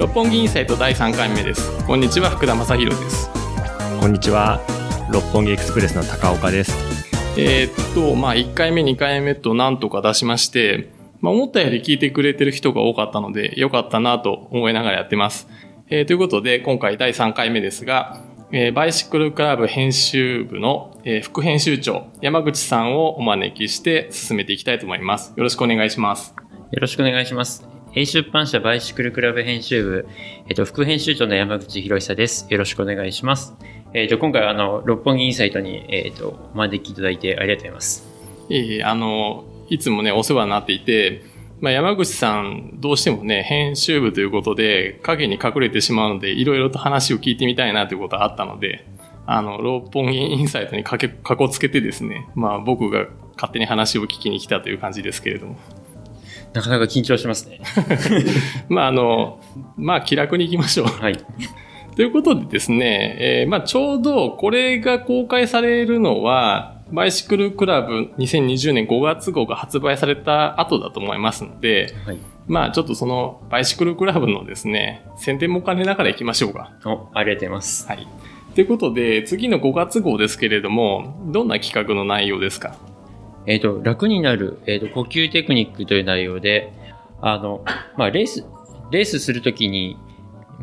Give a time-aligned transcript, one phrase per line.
[0.00, 3.28] 六本木インサイト第3回目ですこんにちは福田正宏です
[4.00, 4.58] こんにちは
[5.12, 6.72] 六本木エクスプレスの高岡です
[7.36, 10.90] えー、っとまあ1回目2回目となんとか出しまして
[11.20, 15.48] まあ思ったより聞いてくれてる人が多かったのでよかったなと思いながらやってます
[15.90, 25.34] えー、ということで今回第3回目ですがえー、バイシクルクラブ編集部の、えー、副編集長山口さんをお招きして進めていきたいと思います。
[25.36, 26.34] よろしくお願いします。
[26.72, 27.69] よろしくお願いします。
[27.92, 30.08] A 出版社バイシクルクラブ編集部、
[30.48, 32.46] えっと、副編集長の山口博久です。
[32.48, 33.52] よろしくお願いします。
[33.94, 38.08] えっと、今回あの、六本木インサイトに、えっと、お招きいただいてありがとうございます。
[38.48, 41.24] ええあの、いつもね、お世話になっていて、
[41.60, 48.86] まあ、山口さん、どうしてもね、編集部ということで、影に隠れてしまうので、いろいろと話を聞いてみたいなということがあったので、
[49.26, 55.58] あの、六本木インサイトにかけ、かこつけてですね、まあ僕が勝手に話を聞きに来たという感じですけれども。
[56.52, 57.60] なかなか緊張しますね。
[58.68, 59.40] まあ、あの、
[59.76, 60.86] まあ、気楽に行きましょう。
[60.86, 61.16] はい。
[61.96, 76.72] ということでですね、えー、まあ、ちょうどこれが公開されるのは、バイシクルクラブ2020年5月号が発売された後だと思いますので、はい、まあちょっとそのバイシクルクラブのですね、宣伝も兼ねながら行きましょうか。
[76.84, 77.86] お、ありがとうございます。
[77.86, 78.08] はい。
[78.56, 82.74] ということで、次の5月号ですけれども、どんな企画の内容ですか？
[83.46, 86.72] えっ、と、楽になる、えっ、と、呼吸テクニックという内容で、
[87.20, 87.64] あの、
[87.96, 88.44] まあ、レース、
[88.90, 89.96] レースするときに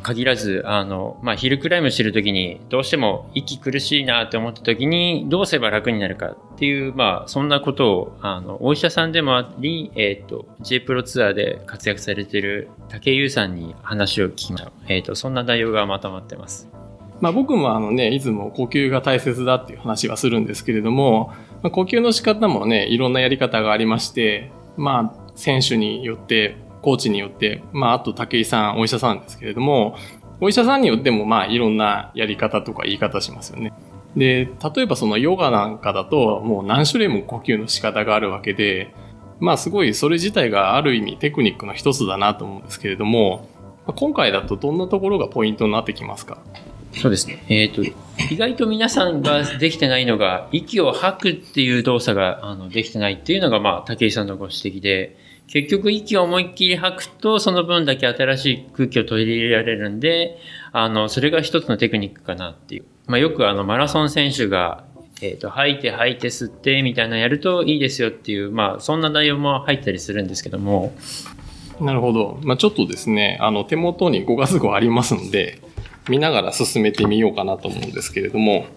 [0.04, 14.72] 限らず、あの、まあ、ヒルクライムしてるときに、どうしても息苦しいなって思ったときに、どうすれば楽になるかっていう、まあ、そんなことを、あの、お医者さんでもあり、えっ、ー、と、J プロツアーで活躍されている竹優さんに話を聞きました。
[14.88, 16.70] えっ、と、そんな内容がまとまってます。
[17.20, 29.98] まあ、僕もあのね、いつも呼吸が大切だっていう話はするんですけれども、まあ、呼吸の仕方もね、いろんなやり方がありまして、まあ、選手によって、コーチによって、まあ、あと武井さん、お医者さんですけれども、
[30.40, 33.74] お医者さんによっても、まあ、いろんなやり方とか言い方しますよね。
[34.16, 34.46] で、
[34.76, 38.94] 例えばそのヨガなんかだと、もう何種類も呼吸の仕方があるわけで、
[39.40, 43.48] まあ、すごいそれ自体がある意味テクニックの一つだなと思うんですけれども、
[43.96, 46.38] 今回だとどんなところがポイントになってきますか？
[46.94, 47.44] そうですね。
[47.50, 47.98] えっ、ー、と、
[48.32, 55.18] 意外と皆さんができてないのが、息を吐くっていう動作があのできてないっていうのが、まあ、武井さんのご指摘で、
[55.48, 60.38] 結局息を思いっきり吐くと、その分だけ新しい空気を取り入れられるんで、
[60.74, 62.86] あの、それが一つのテクニックかなっていう。
[63.08, 64.86] まあ、よくあの、マラソン選手が、
[65.22, 70.94] えっ、ー、と、吐いて吐いて吸ってみたいなやるといいですよっていう、まあ、そんな内容も入ったりするんですけども。
[71.80, 72.40] なるほど。
[72.44, 75.62] まあ、ちょっとですね、あの、手元に5月号ありますので、
[76.10, 78.66] 見ながら進めてみようかなと思うんですけれども、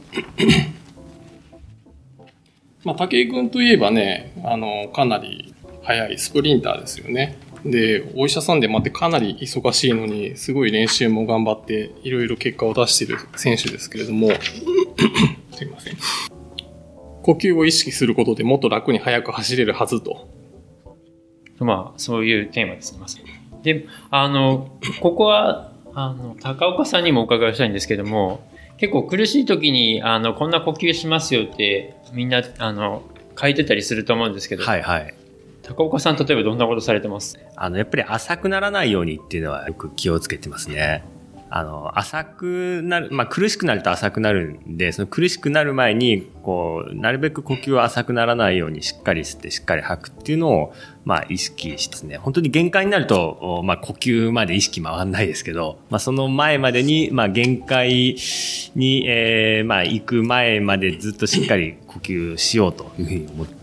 [2.84, 7.36] まあ、武井君といえばね、あの、かなり速いスプリンターですよね。
[7.64, 14.30] で、お医者さんでまってかなり忙しいのに、すごい練習も頑張って、いろいろ結果を出している選手ですけれども、
[15.52, 15.96] すいません。
[17.22, 20.28] 呼吸を意識することでもっと楽に速く走れるはずと。
[21.58, 22.98] まあ、そういうテーマです。
[23.62, 28.40] で、あの、ここはあの、高岡さんにもお伺いしたいんですけども、
[28.78, 33.02] 結構苦しい時に、あの、こんな呼吸しますよって、みんな、あの、
[33.38, 34.64] 書いてたりすると思うんですけど。
[34.64, 35.14] はいはい。
[35.62, 37.38] 高岡さん、例えばどんなことされてます？
[37.54, 41.04] あの、やっぱり浅くならないようにっていうのはよく気をつけてますね。
[41.52, 50.72] あの、浅くなる、まあ、苦しくなると浅くなるんで、その苦しくなる前に、こう、なるべく呼吸は浅くならないようにしっかり吸ってしっかり吐くっていうのを、
[51.04, 52.18] まあ、意識してですね。
[52.18, 58.16] 本当に限界になると、まあ、呼吸まで意識回んないですけど、まあ、その前までに、まあ、限界
[58.76, 63.54] に、えー、まあ、行く前までずっとしっかり呼吸しようというふうに思って。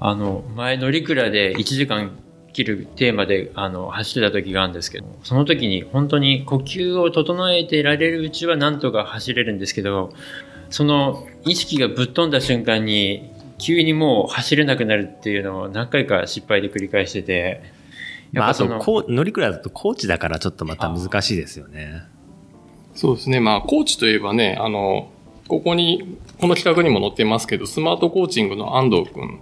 [0.00, 2.12] あの、前乗り倉で1時間
[2.52, 10.12] 切るテーマであの走ってた時があるんですけどその時に本当に呼吸を整えてられるうちはなんとか走れるんですけど
[10.70, 17.62] その意識がぶっ飛んだ瞬間に急にもう走れなくなるっていうのを何回か失敗で繰り返してて
[18.32, 22.02] まあ、あとこう乗りくらいだとコーチだからちょっとまた難しいですよね。
[22.94, 23.40] そうですね。
[23.40, 25.10] まあコーチといえばねあの
[25.48, 29.40] ここにこの企画にも載ってますけどスマートコーチングの安藤君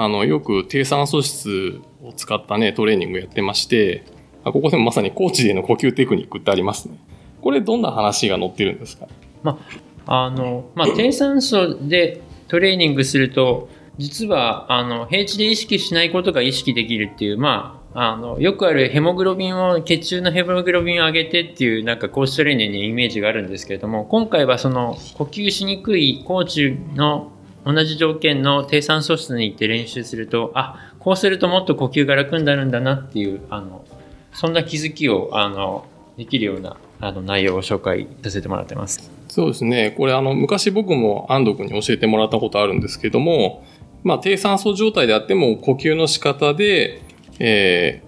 [0.00, 4.04] あの、よく低酸素室を使ったね、トレーニングやってまして、
[4.44, 6.96] ここでもまさにコーチでの呼吸テクニックってありますね。
[7.42, 9.08] これどんな話が載ってるんですか？
[9.42, 9.58] ま
[10.06, 27.32] あ、の、まあ、低酸素でトレーニングすると、実は、あの、平地で意識しないことが意識できるっていう、まあ、あの、よくあるヘモグロビンを、血中のヘモグロビンを上げてっていう、なんか、コーチトレーニングのイメージがあるんですけれども、今回はその、呼吸しにくいコーチの
[27.64, 33.84] 同じ条件の低酸素室に行って練習すると、あ、こうするともっと呼吸が楽になるんだなっていう、あの、
[34.32, 35.84] そんな気づきを、あの、
[36.16, 39.10] できるような、あの、内容を紹介させてもらってます。
[39.28, 39.94] そうですね。
[39.96, 43.64] これ、あの、昔僕も安藤君に教えてもらったことあるんですけども、
[44.02, 47.02] まあ、低酸素状態であっても、呼吸の仕方で、
[47.38, 48.02] え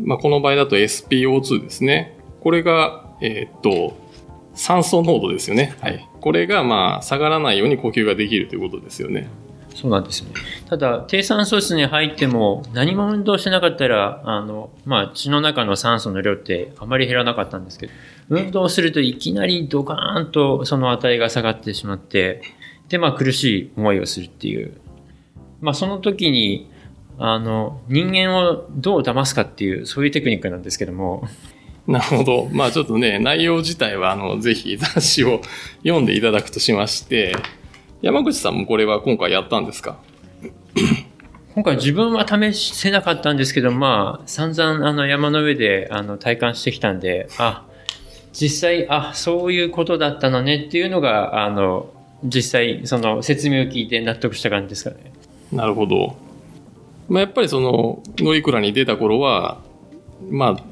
[0.00, 2.16] ー、まあ、この場合だと SPO2 ですね。
[2.40, 3.96] これが、えー、っと、
[4.54, 5.74] 酸素濃度ですよね。
[5.80, 6.07] はい。
[6.20, 9.28] これが、まあ、下がらないように呼吸ができるということですよね。
[9.74, 10.30] そうなんですね。
[10.68, 17.92] ただ、低酸素室に入っても何も運動してなかったら、あの、まあ、血の中の酸素の量ってあまり減らなかったんですけど、
[18.28, 22.42] 運動するといきなりドカーンとその値が下がってしまって、
[22.88, 24.80] で、まあ、苦しい思いをするっていう。
[25.60, 26.68] まあ、その時に、
[27.18, 31.28] あの、人間をどう騙すかっていう、そういうテクニックなんですけども。
[31.88, 32.48] なるほど。
[32.52, 35.40] まあちょっとね、内容自体は、あの、ぜひ雑誌を
[35.82, 37.34] 読んでいただくとしまして、
[38.02, 39.96] 山口さんもこれは今回やったんですか？
[41.54, 47.64] 今回自分は試せなかったんですけど、まあ、散々あの山の上であの体感してきたんで、あ、
[48.32, 51.90] 実際、あ、そういうことだったのねっていうのが、あの、
[52.22, 55.10] 実際、その説明を聞いて納得した感じですかね。
[55.52, 56.16] なるほど。
[57.08, 59.58] まあ、やっぱりその、乗鞍に出た頃は、
[60.30, 60.62] まあ、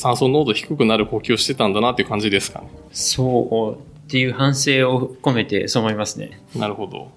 [0.00, 2.68] 酸素濃度低くなる呼吸をしてたんだなっていう感じですかね。
[2.90, 6.40] そうっていう反省を込めてそう思いますね。
[6.56, 7.10] なるほど。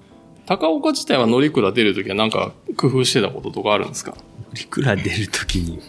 [0.46, 4.16] 高岡自体は乗鞍出るときは何か工夫してたこととかあるんですか？
[4.54, 5.80] 乗鞍出るときに、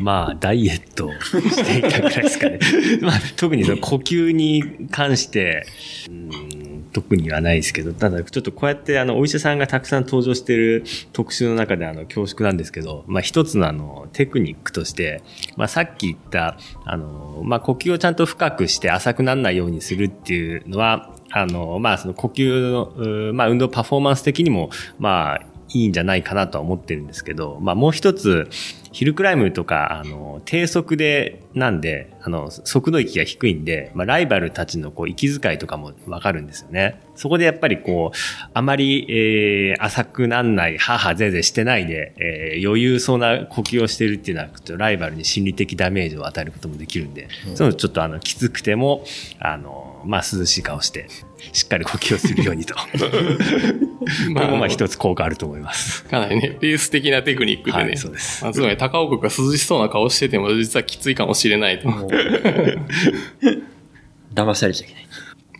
[0.00, 2.60] まあ、ダイエットしていたぐらいですかね。
[3.02, 4.62] まあ、特にその呼吸に
[4.92, 5.66] 関して、
[6.08, 15.22] うん特にはないですけど、ただちょっとこうやってあの、お医者さんがたくさん登場してる特集の中であの、恐縮なんですけど、まあ一つのあの、テクニックとして、
[15.56, 28.48] まあさっき言った、あの、まあ呼吸をちゃんと深くして浅くならないようにするっていうのは、あの、まあその呼吸の、まあ運動パフォーマンス的にも、まあいいんじゃないかなとは思ってるんですけど、まあもう一つ、
[28.94, 37.00] ヒルクライムとか、あの、低速で、なんで、あの、速度域が低いんで、まあ、ライバルたちのこう、息遣いとかもわかるんですよね。
[37.16, 38.16] そこでやっぱりこう、
[38.54, 49.04] あまり、えー、浅くなんない、母ぜぜしてないで、えー、余裕そうな呼吸をしてるっていうのは、ちょっとライバルに心理的ダメージを与えることもできるんで、うん、そのちょっとあの、きつくても、
[49.40, 51.08] あの、まあ、涼しい顔して、
[51.52, 52.76] しっかり呼吸をするようにと。
[54.32, 56.04] まあ、まあ一つ効果あると思います。
[56.04, 57.84] かなりね、レース的なテクニックでね。
[57.84, 58.44] はい、そうです。
[58.44, 61.88] まあ、つまり高岡が涼しそうな顔してても、実はきついかもしれないと。
[64.34, 65.06] 騙されちゃいけない。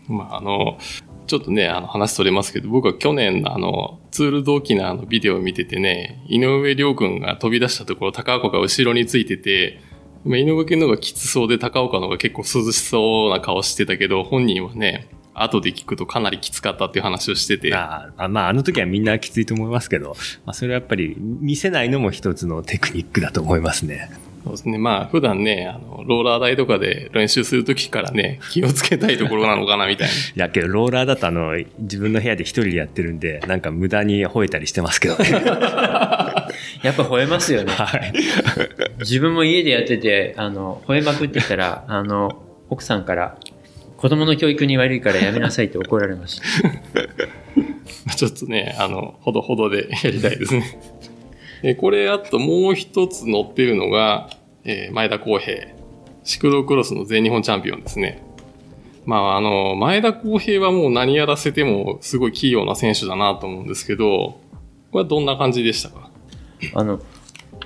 [0.08, 0.78] まあ、あの、
[1.26, 9.80] ちょっとね、あの話それますけど、僕は去年のあの、ツール同期のあのビデオを見ててね、井上亮君が飛び出したところ、高岡が後ろについてて、
[10.25, 17.75] まあ、井上君の方がきつそうで、高岡の方が結構涼しそうな顔してたけど、本人はね、後で聞くとかなりきつかったっていう話をしてて。
[17.75, 24.10] ああまあ、あの時はみんなきついと思いますけど、まあ、それはやっぱり見せないのも一つのテクニックだと思いますね。
[24.44, 24.76] そうですね。
[24.76, 30.12] まあ、普段ね、あの、ローラー台とかで練習するときからね、気をつけたいところなのかな、みたいな。
[30.12, 35.30] い や、けど、ローラーだとあの、自分の部屋で一人でやってるんで、なんか無駄に吠えたりしてますけどね。
[36.84, 37.72] やっぱ吠えますよね。
[37.72, 38.12] はい。
[38.98, 43.38] 自分も家でやってて、あの、吠えまくってたら、あの、奥さんから、
[44.04, 48.12] 子供の教育に悪いからやめなさいって怒られました。
[48.14, 50.78] ちょっとね、あの、ほどほどで やりたいですね。
[51.62, 54.28] でこれ、あともう一つ載ってるのが、
[54.66, 55.68] えー、前田康平。
[56.23, 58.20] シクロクロスの全日本チャンピオンですね。
[59.06, 64.38] まあ、あの、前田康平はもう何やらせてもすごい器用な選手だなと思うんですけど、
[64.92, 66.11] これはどんな感じでしたか？
[66.75, 67.00] あの、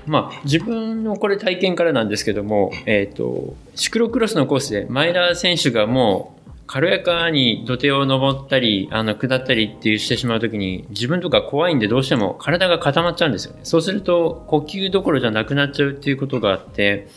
[0.08, 13.60] まあ、自分のこれ体験からなんですけども、えっ、ー、と、シクロクロスのコースで前田選手がもう軽やかに土手を登ったり、あの、下ったりっていうしてしまうときに、自分とか怖いんでどうしても体が固まっちゃうんですよね。
[13.62, 17.08] そうすると、呼吸どころじゃなくなっちゃうっていうことがあって、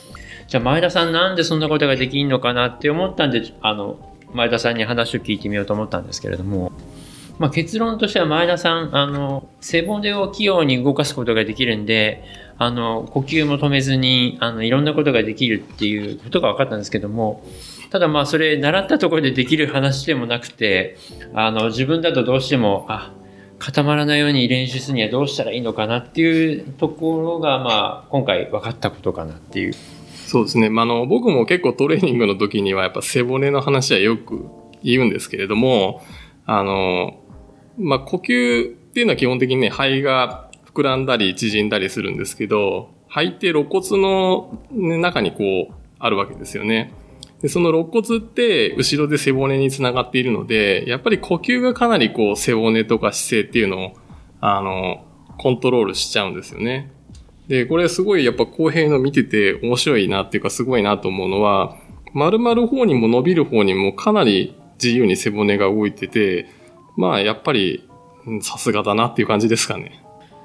[0.47, 3.97] じゃあ前田さんなんでそんなことができんのかなって思ったんで、あの、
[4.33, 6.71] 前田さんに話を聞いてみようと思ったんですけれども、
[7.41, 12.23] まあ、結論としては前田さん、あの、背骨を器用に動かすことができるんで、
[12.61, 17.43] あの、呼吸も止めずに、あの、いろんなことができるっていうことが分かったんですけども、
[17.89, 20.95] ただまあ、それ、習ったところでできる話でもなくて、
[21.33, 23.13] あの、自分だとどうしても、あ、
[23.57, 29.73] 固まらないように練習するにはどうしたらいいのかなっていうところが、まあ、今回分かったことかなっていう。
[30.27, 30.69] そうですね。
[30.69, 34.45] まあ、あの、僕も結構トレーニングの時にはやっぱ背骨の話はよく
[34.83, 36.03] 言うんですけれども、
[36.45, 37.23] あの、
[37.79, 44.57] まあ、呼吸っていうのは基本的にね、肺が膨らんだり縮んだりするんですけど、肺って肋骨の
[44.99, 46.93] 中にこう、あるわけですよね。
[47.41, 53.93] で、その肋骨って後ろで背骨につながっているので、やっぱり呼吸がかなりこう背骨とか姿勢っていうのを、
[54.39, 55.05] あの、
[55.37, 56.91] コントロールしちゃうんですよね。
[57.47, 61.75] で、これすごいやっぱ公平の見てて面白いなっていうかすごいなと思うのは、
[62.13, 66.47] 丸々方にも伸びる方にもかなり自由に背骨が動いてて、
[66.95, 67.89] まあやっぱり
[68.41, 70.03] さすがだなっていう感じですかね。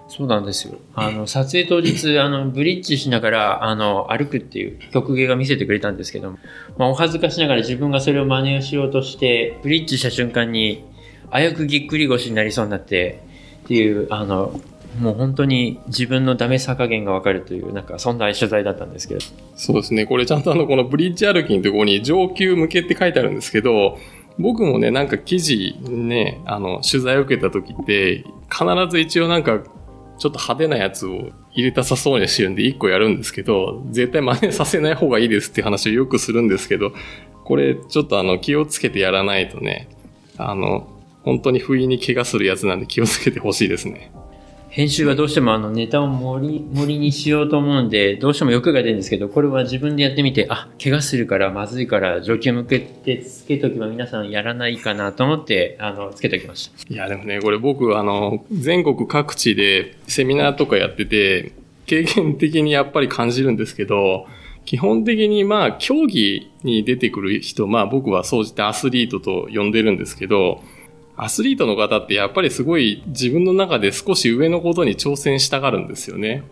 [0.09, 0.79] そうなんですよ。
[0.95, 6.39] あの、撮影当日、あの、ブリッジしながら、あの、歩くっていう曲芸が見せてくれたんですけども、
[6.79, 10.85] まあ、お恥ずかしながら自分がそれを真似をしようとして、ブリッジした瞬間に、
[11.31, 13.23] あやくぎっくり腰になりそうになって、
[13.65, 14.61] っていう、あの、
[15.01, 19.21] もう本当に自分のダメさ加減がわかるという、なんかそんな取材だったんですけど。
[19.57, 20.07] そうですね。
[20.07, 23.99] これちゃんとあの、このブリッジ歩きのところに上級向けって書いてあるんですけど、
[24.39, 29.63] 僕もね、なんか記事ね、あの、取材を受けた時って、必ず一応なんか
[30.19, 36.93] ちょっと派手なやつを入れたさそうにしてるんで1個やるんですけど、絶対真似させない方がいいですって話をよくするんですけど、
[37.45, 39.89] これちょっとあの気をつけてやらないとね、
[40.39, 40.89] あの、
[41.23, 44.13] 本当に不意に怪我するやつなんで気をつけてほしいですね。
[44.77, 56.93] 編集はどうしてもあのネタを盛り、盛りにしようと思うんで、どうしても欲が出るんですけど、これは自分でやってみて、あ、怪我するからまずいから上級向けてつけとけば皆さんやらないかなと思って、あの、つけときました。
[56.93, 61.53] いや、でもね、これ僕、あの、全国各地でセミナーとかやってて、
[61.87, 64.27] 経験的にやっぱり感じるんですけど、
[64.67, 70.61] 基本的にまあ、競技に出てくる人、まあ僕は総じてアスリートと呼んでるんですけど、
[71.17, 76.43] アスリートの方ってやっぱりすごい自分の中で少し上のことに挑戦したがるんですよね。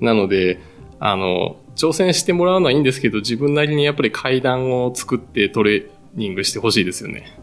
[0.00, 0.58] なので、
[1.00, 7.38] あの、挑戦してもらうのはいいんですけど、自分なりにやっぱり階段を作ってトレーニングしてほしいですよね。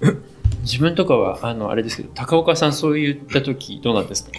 [0.62, 4.30] 自分とかは、あの、あれですけど、高岡さんそう言った時どうなんですか？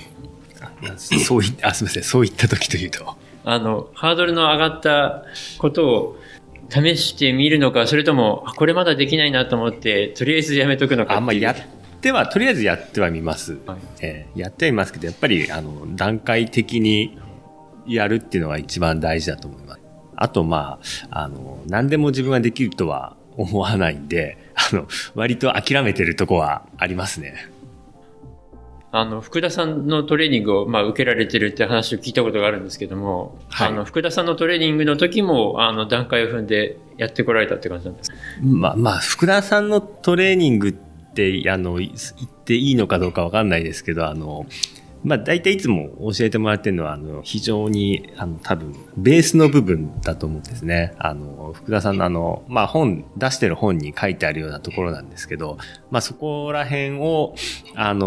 [1.00, 3.16] そういあ、すみません、そういった時というと。
[3.44, 5.24] あの、ハードルの上がった
[5.58, 6.18] ことを
[6.72, 11.56] 試してみるのか、それとも、これまだできないなと思って、とりあえずやめとくのかあんまやっ
[12.00, 13.58] ては、とりあえずやってはみます。
[13.66, 17.18] はい、えー、やってはいますけど、やっぱり、あの、段階的に
[17.86, 19.82] やるっていうのが一番大事だと思います。
[20.16, 27.51] あと、まあ、あの、何でも自分ができるとは思わないんで、あの、割と諦めてるとこはありますね。
[28.94, 38.18] あの、福田さんのトレーニングを、まあ、受けられてるって話を聞いたことがあるんですけども、はい、あの、福田さんのトレーニングの時も、あの、段階を踏んでやってこられたって感じなんですか？
[38.44, 41.94] まあ、まあ、福田さんのトレーニングって、あの、言っ
[42.44, 44.46] ていいのかどうかわかんないですけど、あの、
[45.04, 50.94] まあ、大体いつも教えてもらってるのは、あの、非常に、あの、多分、ベースの部分だと思うんですね。
[51.00, 55.58] あの、福田さんのあの、まあ、本、出してる本に書いてあるようなところなんですけど、
[55.90, 57.36] まあ、そこら辺を、
[57.76, 58.06] あの、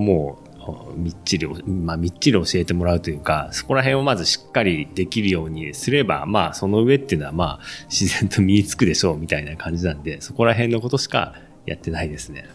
[0.00, 0.50] もう、
[0.96, 7.60] みっちり、まあ、みっちり教えてもらうというか、そこら辺をまずしっかりできるようにすれば、まあ、その上っていうのは、まあ、
[7.90, 11.34] 自然と身につくでしょう、みたいな感じなんで、そこら辺のことしか
[11.66, 12.48] やってないですね。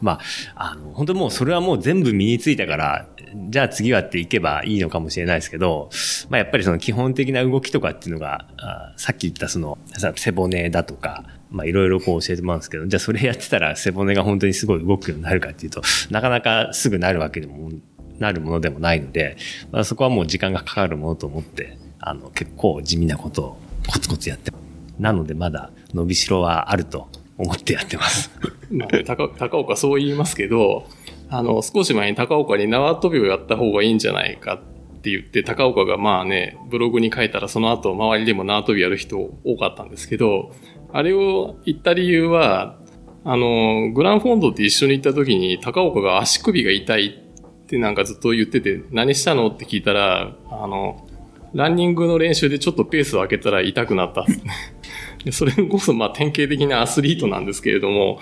[0.00, 0.18] ま
[0.56, 5.90] あ、あの、本当もうそれはもう全部身についたから、じゃあ次はっていけばいいのかもしれないですけど、
[6.28, 9.78] まあやっぱりその基本的な動きとかっていうのが、あさっき言ったその、
[10.16, 17.70] 背骨だとか、まあいろいろこう教えてもらうんですけど、じゃあそれやってたら背骨が本当にすごい動くようになるかっていうと、なかなかすぐなるわけでも、
[18.18, 19.36] なるものでもないので、
[19.70, 24.52] まあ、そこはもう時間がかかるものと思って、あの、結構地味なことをコツコツやって
[24.98, 28.30] なのでまだ伸びしろはあると思ってやってます。
[28.70, 30.86] まあ、高高岡そう言いますけど、
[31.32, 40.52] あの、少し前に高岡に縄跳びをやった方がいいんじゃないかって言って、高岡がまあね、ブログに書いたらその後周りでも縄跳びやる人多かったんですけど、
[40.92, 42.76] あれを言った理由は、
[43.24, 51.08] あの、グランフォンドって一緒に行った時に高岡が足首が痛いってなんかずっと言ってて、何したのって聞いたら、あの、
[51.54, 54.26] ランニングの練習でちょっとペースを上げたら痛くなった。
[55.32, 58.18] それこそまあ典型的なアスリートなんですけれども、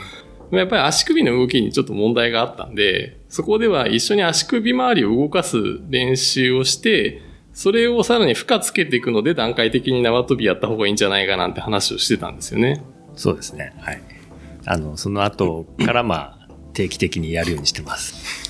[0.59, 5.57] やっぱり足首の動きにちょっと問題があったんで、そこでは一緒に足首周りを動かす
[5.89, 12.83] 練習をして、それをさらに負荷つけていくので段階的に縄跳びやった方がいいんじゃないかなんて話をしてたんですよね。
[13.17, 13.73] そうですね。
[13.81, 14.01] はい。
[14.67, 18.49] あの、その後からまあ、定期的にやるようにしてます。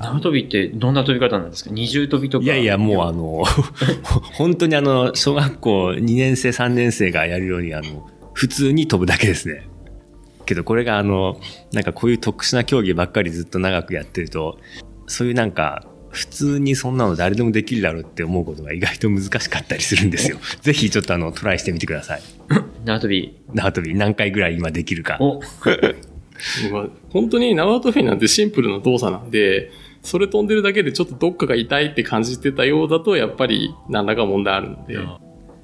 [0.00, 1.70] 縄跳びってどんな飛び方なんですか？
[1.70, 2.44] 二重跳びとか？
[2.44, 3.44] いやいや、もうあの、
[4.34, 9.68] 本当にあの、小学校2年生、3年生がやるように、あの、普通に飛ぶだけですね。
[10.44, 11.40] けどこれがあの、
[11.72, 14.58] なんかこういう特殊な競技ばっかりずっと長くやってると、
[15.06, 20.38] そういうなんか、普通にそんなの誰でもできるだろうって思うことが意外と難しかったりするんですよ。
[20.60, 22.22] ぜひちょっとあの、トライしてみてください。
[22.84, 23.34] 縄跳び。
[23.54, 25.18] 縄跳び何回ぐらい今できるか。
[27.10, 29.70] 本当に縄跳びなんてシンプルな動作なんで、
[30.02, 34.98] それ飛んでるだけでちょっとどっかが痛いって感じてたようだと、やっぱり何らか問題あるんで、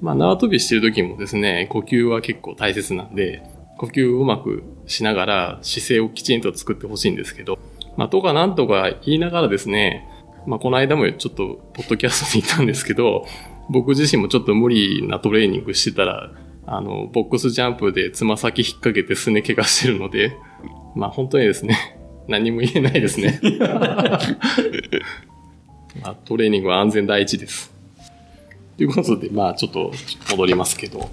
[0.01, 3.43] まあ縄跳びしてる時もですね、呼吸は結構大切なんで、
[3.79, 7.57] 呼吸をうまくしながら姿勢をきちんと作ってほしいんですけど、
[7.95, 10.05] まあとかなんとか言いながらですね、
[10.45, 13.25] まあ、この間もちょっと、ポッドキャストで言ったんですけど、
[13.69, 16.31] 僕自身もちょっと無理なトレーニングしてたら、
[16.65, 20.35] あの、ボックスジャンプでつま先引っ掛けてすね怪我してるので、
[20.95, 23.39] まあ本当にですね、何も言えないですね。
[26.01, 27.73] まあ、トレーニングは安全第一です。
[28.77, 29.91] ということで、まあちょっと
[30.31, 31.09] 戻りますけど。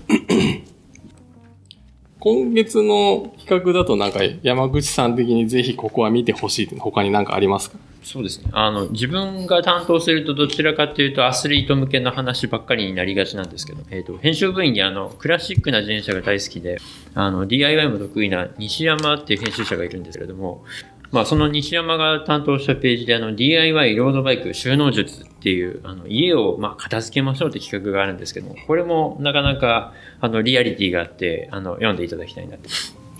[2.26, 7.78] 今月の企画だとなんか山口さん的にぜひここは見てほしいって他に何かありますか？
[8.02, 8.50] そうですね。
[8.52, 16.78] あの、自分が担当するとどちらかというとアスリート向けの話ばっかりになりがちなんですけど、えっ、と、編集部員にあの、クラシックな自転車が大好きで、
[17.14, 20.64] あの、DIY も得意な西山っていう編集者がいるんですけれども、
[21.12, 32.68] まあ、その西山が担当したページで、あの、DIY ロードバイク収納術っていう、あの、家を、まあ、片付けましょうって企画があるんですけども、これもなかなか、あの、リアリティがあって、あの、読んでいただきたいなと。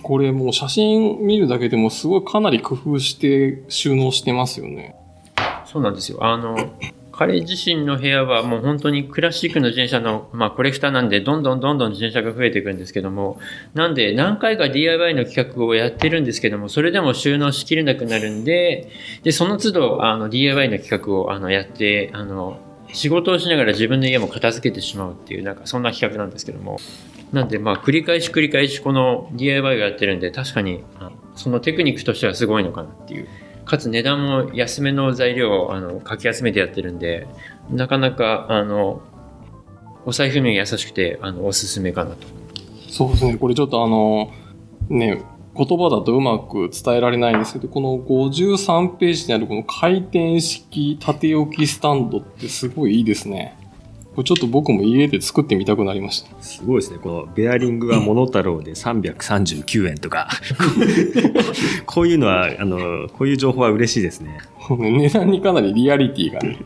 [0.03, 4.95] これもう写真見るだけでもすごいかなり工夫して収納してますよね。
[5.65, 6.23] そうなんですよ。
[6.23, 6.55] あの、
[7.17, 13.39] 彼自身の部屋はもう本当にクラシックの自転車の、まあ、コレクターなんで、どんどんどんどん自転車が増えていくんですけども、
[13.73, 18.89] なんで何回か DIY の企画をやってるんですけども、それでも収納しきれなくなるんで、
[19.23, 22.59] で、その都度、あの、DIY の企画をあのやって、あの、
[22.93, 26.77] 仕事をしながら自分の家も片付けてしまうっていう、なんかそんな企画なんですけども、
[27.33, 30.83] なんで、まあ、繰り返し繰り返しこの DIY をやってるんで、確かに、
[31.35, 33.27] そのテクニックとしてはすごいのかなっていう。
[33.67, 37.27] かつ値段も安めの材料をあのかき集めてやってるんで、
[37.69, 39.01] なかなか、あの、
[40.05, 42.27] お財布に優しくて、あの、おすすめかなと。
[42.89, 43.37] そうですね。
[43.37, 44.31] これちょっとあの、
[44.89, 45.21] ね、
[45.57, 53.56] 言葉だとうまく伝えられないんですけど、この53ページにあるこの回転式縦置きスタンドってすごいいいですね。
[54.17, 56.41] これちょっと僕も家で作ってみたくなりました。
[56.41, 56.97] すごいですね。
[56.97, 60.27] このベアリングはモノタロウで339円とか、
[61.85, 64.39] こういうのは、あの、こういう情報は嬉しいですね。
[64.75, 66.57] 値段にかなりリアリティがね。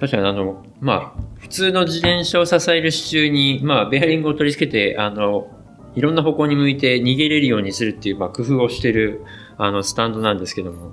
[0.00, 5.48] 確かにあの、まあ、普通の自転車を支える支柱に、まあ、ベアリングを取り付けて、あの、
[5.94, 9.26] いろんな方向に向いて逃げれるようにするっていう、まあ、工夫をしてる、
[9.58, 10.92] あの、スタンドなんですけども。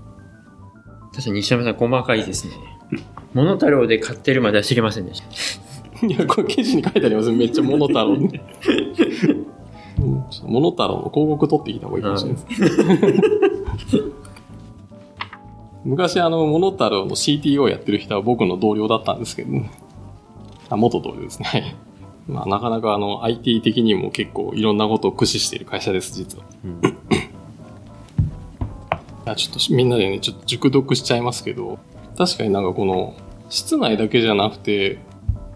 [1.13, 2.78] 確かに西山さん細かいですね。
[3.33, 6.07] モノタロウで買ってるまでは知りませんでした。
[6.07, 8.41] いや、これ記事に書いてありますめっちゃモノタロウね。
[9.99, 14.19] うんモノタロウの広告取ってきた方がいいかもしれないです。
[15.83, 19.71] 昔あの、モノタロウの CTO やってる人は僕の同僚だったんですけどね。
[20.69, 21.45] あ、元同僚ですね。
[21.45, 21.75] はい。
[22.27, 26.45] まあ、なかなかあの、IT 的にも結構いろんなことを駆使している会社です、実は。
[26.63, 26.79] うん
[29.25, 31.77] いや、ちょっとみんなでね、ちょっと熟読しちゃいますけど、
[32.19, 33.15] 確かになんかこの、
[33.47, 34.99] 室内だけじゃなくて、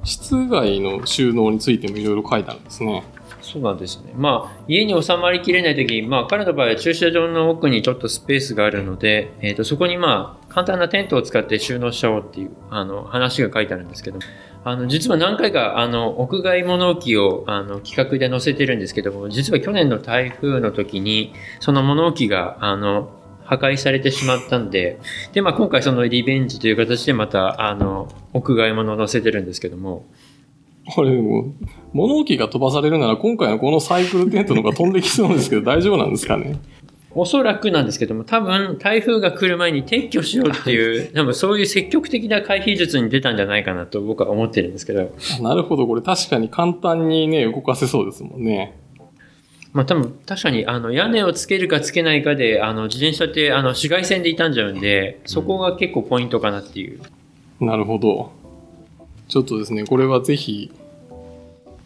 [0.06, 3.04] 室外の収納についてもいろいろ書いてあるんですね。
[3.42, 4.14] そうなんですね。
[4.16, 14.20] まあ、家に収まりきれないとき、まあ、彼の場合は駐車場の奥にちょっとスペースがあるので、えっ、と、そこにまあ、簡単なテントを使って収納しちゃおうっていう、あの、話が書いてあるんですけど、
[14.64, 23.10] あの、実は何回か、あの、屋外物置を、あの、企画で載せてるんですけども、実は去年の台風の時に、その物置が、あの、
[23.58, 25.00] 破壊されてしまったんで、
[25.34, 30.06] で、まあ、今回そのリベンジという形でまた、あの、屋外物を載せてるんですけども、
[30.94, 31.54] これもう、
[31.94, 36.60] 物置が飛ばされるなら今回のこのサイクルテントの方が飛んできそうですけど大丈夫なんですかね？
[37.16, 48.74] おそらくなんですけども、多分台風が来る前に撤去しようっていう、多分そういう積極的な回避術に出たんじゃないかなと僕は思ってるんですけど、あなるほど、これ確かに簡単にね、動かせそうですもんね。
[49.74, 57.02] まあ多分確かにあの屋根をつけるかつけないかで、あの自転車ってあの紫外線で傷んじゃうんで、そこが結構ポイントかなっていう。
[57.60, 58.32] なるほど。
[59.28, 60.72] ちょっとですね、これはぜひ、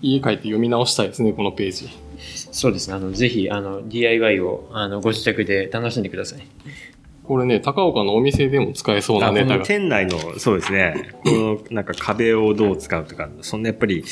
[0.01, 1.89] 家帰って読み直したいですね、このページ。
[2.51, 2.95] そうですね。
[2.95, 6.41] あの、ぜひ、あの、DIY を、あの、ご自宅で楽しんでください。
[7.23, 9.65] これね、高岡のお店でも使えそうなネタが。
[9.65, 11.11] 店内の、そうですね。
[11.23, 14.03] この、なんか壁をどう使うとか、そんなやっぱり、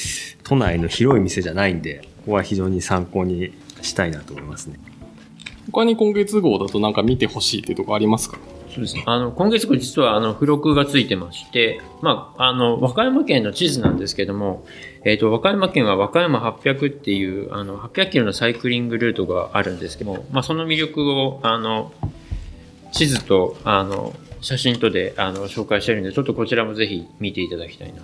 [0.43, 3.51] 都内の広い店じゃないんで、ここは非常に参考に
[3.85, 4.79] したいなと思いますね。
[5.71, 8.37] 他に今月号だとなんか見てほしいっていうとこありますか？
[8.69, 9.03] そうですね。
[9.07, 14.65] あの、今月号実は、あの、付録がついてまして、まあ、あの、和歌山県の地図なんですけども、
[15.05, 21.93] えっ、と、和歌山県は和歌山800っていう、あの、800キロのサイクリングルートがあるんですけども、まあ、その魅力を、あの、
[22.91, 28.01] 地図と、あの、写真とで、あの、紹介してるんで、ちょっとこちらもぜひ見ていただきたいな。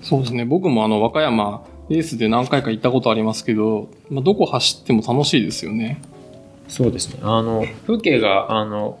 [0.00, 6.00] そうですね、僕もあの、和歌山、レースで何回か行ったことありますけど、まあ、どこ走っても楽しいですよね。
[6.68, 7.20] そうですね。
[7.22, 8.98] あの、風景が、あの、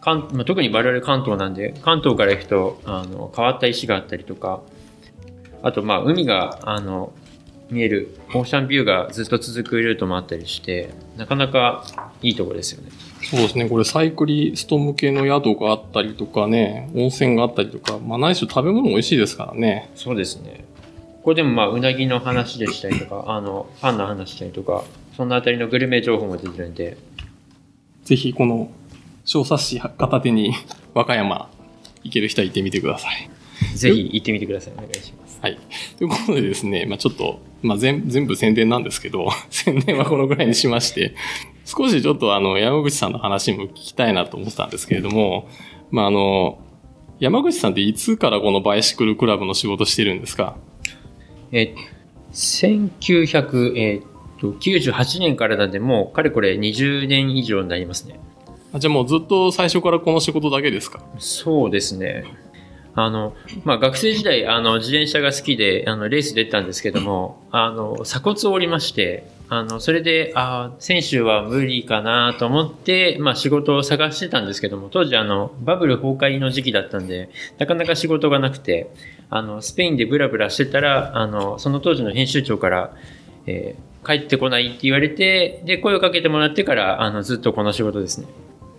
[0.00, 4.60] 関まあ、特に我々関東なんで、関東から行くと、あの、変わった石があったりとか、
[5.62, 7.12] あと、まあ、海が、あの、
[7.70, 11.86] 見える、オーシャンビューがずっと続くルートもあったりして、なかなか
[12.20, 12.90] いいところですよね。
[13.22, 13.68] そうですね。
[13.68, 19.90] これサイクリスト向けの宿があったりとかね、温泉があったりとか、まあ何しろ食べ物美味しいですからね。
[19.94, 20.64] そうですね。
[21.22, 24.82] ここでもまあ、うなぎの話でしたりとか、あの、パンの話したりとか、
[25.16, 26.96] そのあたりのグルメ情報も出てるんで、
[28.04, 28.72] ぜひこの
[29.24, 30.52] 小冊子片手に
[30.94, 31.48] 和歌山
[32.02, 33.30] 行ける人は行ってみてください。
[33.76, 34.72] ぜひ行ってみてください。
[34.74, 35.38] お願いします。
[35.40, 35.58] はい。
[35.96, 41.14] ということでですね、まあちょっと、まあ全全部宣伝なんですけど、 宣伝はこのぐらいにしまして、
[41.64, 45.48] 少しちょっとあの、山口さんの話も聞きたいなと思ってたんですけれども、
[45.92, 46.58] まああの、
[47.20, 50.56] 山口さんっていつからこのバイシクルクラブの仕事してるんですか？
[51.52, 54.04] えー、1900、えーっ
[54.40, 58.18] と、98年からなんで、もう、かれこれ20年以上になりますね。
[58.72, 61.04] あじゃあもうずっと最初からこの仕事だけですか？
[61.18, 62.24] そうですね。
[62.94, 63.34] あの、
[63.64, 78.90] まあ、学生時代、あの、自転車が好きで、あの、レース出てたんですけども、あの、鎖骨を折りまして、あの、それで、あ選手は無理かなと思って、まあ、仕事を探してたんですけども、当時、あの、バブル崩壊の時期だったんで、なかなか仕事がなくて、
[79.28, 82.94] あの、スペインでブラブラしてたら、あの、その当時の編集長から、
[83.46, 88.26] えー帰ってこないって言われて、で、声をかけてもらってから、あの、ずっとこの仕事ですね。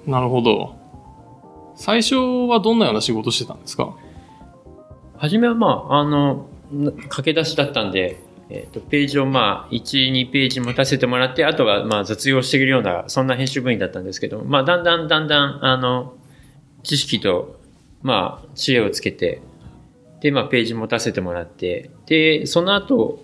[0.05, 0.75] なるほど。
[1.75, 2.15] 最初
[2.49, 3.95] はどんなような仕事してたんですか？
[5.15, 16.15] 初めはまあ、あの、な駆け出しだったんで、えっ、と、ページをまあ、1、2ページ持たせてもらって、あとはまあ、雑用しているような、そんな編集部員だったんですけど、まあ、だんだんだんだん、あの、
[16.83, 17.59] 知識と、
[18.01, 19.41] まあ、知恵をつけて、
[20.21, 23.23] で、まあ、ページ持たせてもらって、で、その後、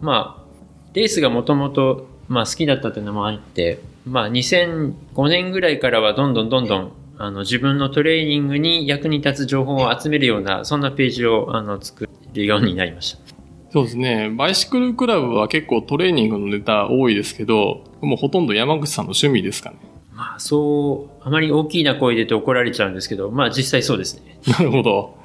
[0.00, 0.48] まあ、
[0.94, 13.37] レースがもともと、好きだったというのもあって、まあ、2005年ぐらいからはどんどんどんどん、あの、自分のトレーニングに役に立つ情報を集めるような、そんなページを、あの、作るようになりました。
[13.70, 14.30] そうですね。
[14.30, 19.76] バイシクルクラブは結構トレーニングのネタ多いですけど、もうほとんど山口さんの趣味ですかね。
[20.12, 24.38] まあ、そう、あまり大きな声で言うと怒られちゃうんですけど、まあ、実際そうですね。
[24.48, 25.18] なるほど。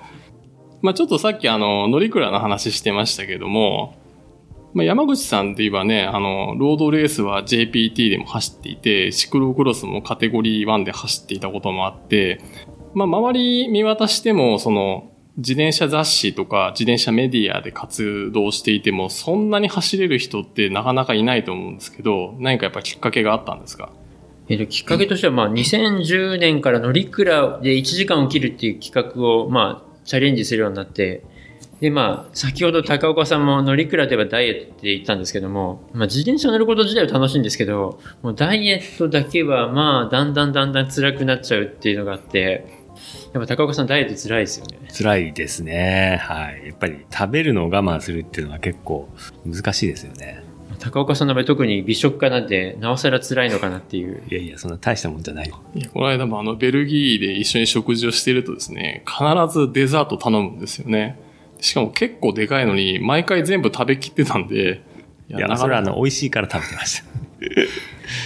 [0.83, 3.95] まあちょっとさっきあの、乗鞍の話してましたけども、
[4.73, 12.41] まあ山口さんって言えばね、あの、ロードレースは JPT でも走っていて、シクロクロスもカテゴリー1で走っていたこともあって、
[12.93, 23.91] まあ周り見渡しても、その、自転車雑誌とか自転車メディアで活動していても、そんなに走れる人ってなかなかいないと思うんですけど、何かやっぱきっかけがあったんですか？
[24.49, 31.23] えっと、きっかけとしては、まあ、2010年から乗りくらで1時間を切るっていう企画を、まあ、チャレンジするようになって、
[31.79, 42.82] で、まあ、先ほど高岡さんも乗りくらではダイエットって言ったんですけども、まあ、自転車乗ること自体は楽しいんですけど、もうダイエットだけは、まあ、だんだんだんだん辛くなっちゃうっていうのがあって、
[43.33, 44.79] やっぱ高岡さんダイエット辛いですよね。
[44.95, 46.19] 辛いですね。
[46.21, 46.67] はい。
[46.67, 49.09] やっぱり食べるのを我慢するっていうのは結構
[49.45, 50.43] 難しいですよね。
[50.79, 54.21] 高岡さんの場合特に美食家なんで、なおさら辛いのかなっていう。
[54.29, 55.47] いやいや、そんな大したもんじゃない。
[55.47, 59.23] いや、この間もあの、ベルギーで一緒に食事をしているとですね、必
[59.59, 61.17] ずデザート頼むんですよね。
[61.61, 64.81] しかも結構でかいのに、毎回全部食べきってたんで、
[65.29, 67.05] いいや、なかなかそれはあの、美味しいから食べてました。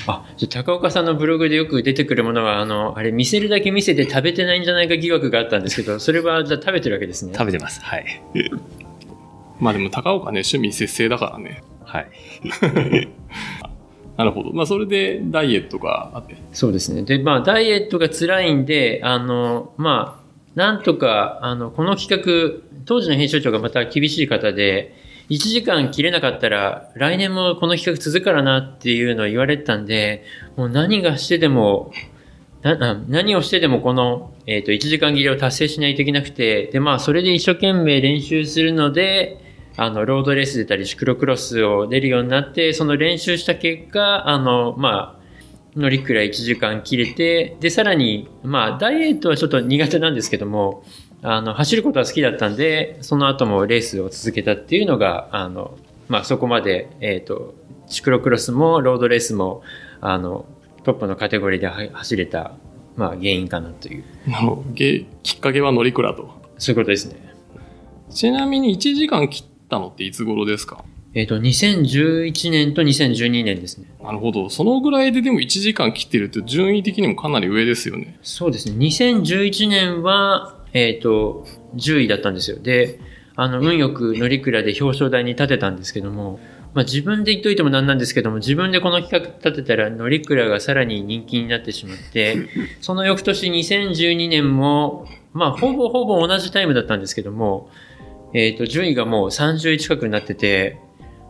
[0.07, 7.33] あ、じゃあ高岡さんのブログでよく出てくるものは、あの、あれ、見せるだけ見せて食べてないんじゃないか疑惑があったんですけど、それはじゃあ食べてるわけですね。
[7.33, 7.81] 食べてます。
[7.81, 8.21] はい。
[9.59, 11.63] まあでも高岡ね、趣味節制だからね。
[11.83, 12.09] はい。
[14.17, 14.51] なるほど。
[14.51, 16.35] まあそれでダイエットがあって。
[16.51, 17.03] そうですね。
[17.03, 24.95] で、まあ、ダイエットが辛いんで、あの、まあ、なんとか、あの、この企画、当時の編集長がまた厳しい方で、
[25.29, 30.23] 1時間切れなかったら、来年もこの企画続くからなっていうのを言われてたんで、
[30.55, 31.91] もう何がしてでも、
[33.07, 39.37] 何をしてでもこの、えっ、と、1時間切れを達成しないといけなくて、で、まあ、それで一生懸命練習するので、
[39.75, 50.83] あの、ロードレース出たり、シクロクロスを出るようになって、その練習した結果、あの、まあ、乗りくらい1時間切れて、で、さらに、まあ、ダイエットはちょっと苦手なんですけども、
[51.23, 55.77] あの、走ることは好きだったんで、その後もレースを続けたっていうのが、あの、
[56.07, 57.55] まあ、そこまで、えっ、と、
[57.87, 59.61] シクロクロスもロードレースも、
[59.99, 60.45] あの、
[60.83, 62.53] トップのカテゴリーでは走れた、
[62.95, 64.63] まあ、原因かなという、なるほど。
[64.73, 66.29] げきっかけは乗り倉と。
[66.57, 67.15] そういうことですね。
[68.09, 70.83] ちなみに1時間切ったのっていつ頃ですか？
[71.13, 73.87] えっ、と、2011年と2012年ですね。
[74.03, 74.49] なるほど。
[74.49, 78.19] そのぐらいででも1時間切ってるって順位的にもかなり上ですよね。
[78.21, 78.77] そうですね。
[78.77, 82.59] 2011年は、えっ、と、10位だったんですよ。
[82.59, 82.99] で、
[83.35, 86.39] あの、運よく乗り倉で表彰台に立てたんですけども、
[86.73, 92.35] まあ自分で言っといてもなんなんですけども、自分でこの企画立てたら乗り倉がさらに人気になってしまって、
[92.81, 97.69] その翌年2012年も、まあほぼほぼ同じタイムだったんですけども、
[98.33, 100.77] えっ、と、順位がもう30位近くになってて、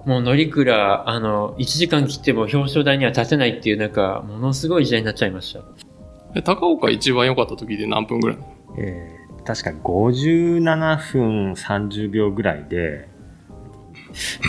[0.05, 5.61] もう乗り倉、あの、1時間切っても表彰台には立てないっていう、なんか、ものすごい時代になっちゃいました。
[6.35, 8.37] え高岡一番良かった時で何分ぐらい
[8.77, 9.16] えー
[9.47, 13.07] 確か57分30秒ぐらいで、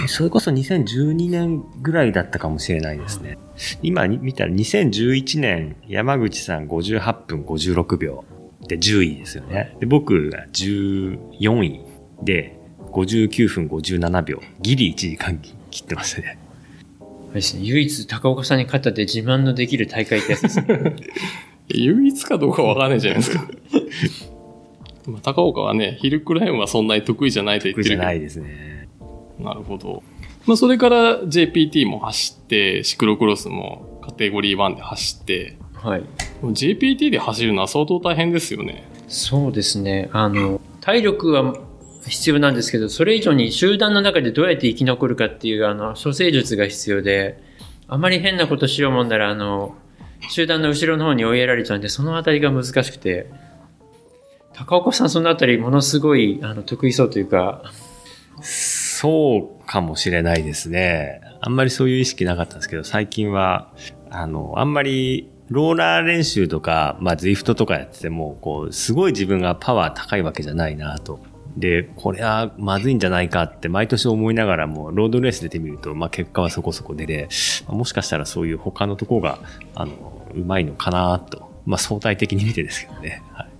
[0.08, 3.38] それこそ2012年ぐらいだったかもしれないですね。
[3.80, 8.24] 今見たら2011年山口さん58分56秒
[8.66, 9.76] で10位ですよね。
[9.78, 11.84] で僕が14位
[12.24, 12.58] で
[12.90, 14.40] 59分57秒。
[14.60, 15.38] ギリ1時間
[15.70, 16.40] 切ってましたね。
[17.32, 20.96] ですね、唯一高岡さんに勝ったって自慢のできる大会ってやつですね。
[21.68, 23.48] 唯一かどうかわかんないじゃないですか。
[25.08, 28.88] まあ高岡はね、ヒルクライムはそんなに得意じゃないと言ってるないですね。
[29.38, 30.02] なるほど。
[30.46, 36.04] まあそれから JPT も走って、シクロクロスもカテゴリー1で走って、はい。
[36.42, 38.84] JPT で走るのは相当大変ですよね。
[39.08, 40.10] そうですね。
[40.12, 41.56] あの、体力は
[42.06, 47.42] 必要なんですけど、それ以上に集団の中でどうやって生き残るかっていう、あの、処世術が必要で、
[47.86, 49.74] あまり変なことしようもんなら、あの、
[50.28, 53.30] 集団の後ろの方に追いやられちゃうんで、そのあたりが難しくて、
[54.66, 57.62] 高岡さんそのあたりものすごい、あの、得意そうというか、
[58.42, 61.20] そうかもしれないですね。
[61.40, 63.72] あんまりそういう意識なかったんですけど、最近は、
[64.10, 71.20] あの、あんまり、ローラー練習とか、まあ、ズイフトとかやってても、こう、すごい自分がパワー高いわけじゃないなと。
[71.56, 77.28] で、これはまずいんじゃないかって毎年思いながらも、ロードレース出てみると、まあ、結果はそこそこ出で、
[77.68, 79.38] もしかしたらそういう他のとこが、
[79.74, 81.48] あの、うまいのかなと。
[81.64, 83.22] まあ、相対的に見てですけどね。
[83.32, 83.57] はい。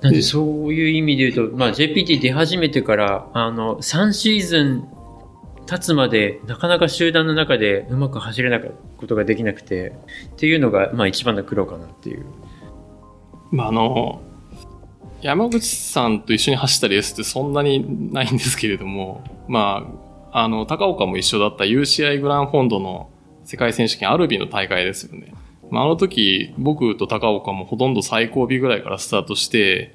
[0.00, 4.88] なんでそういう意味で言うと、まあ JPT 出始めてから、あの、3シーズン
[5.66, 9.92] 経つまで、なかなか集団の中でうまく走れなかったことができなくて、
[10.32, 12.24] っていうのが、まあ一番の苦労かなっていう。
[13.50, 14.22] まああの、
[15.22, 19.86] 山口さんと一緒に走ったレースってそんなにないんですけれども、ま
[20.32, 23.10] あ、あの、高岡も一緒だった UCI グランフォンドの
[23.44, 25.34] 世界選手権アルビの大会ですよね。
[25.70, 29.94] まあ、あの時、僕と高岡もほとんど最後尾ぐらいからスタートして、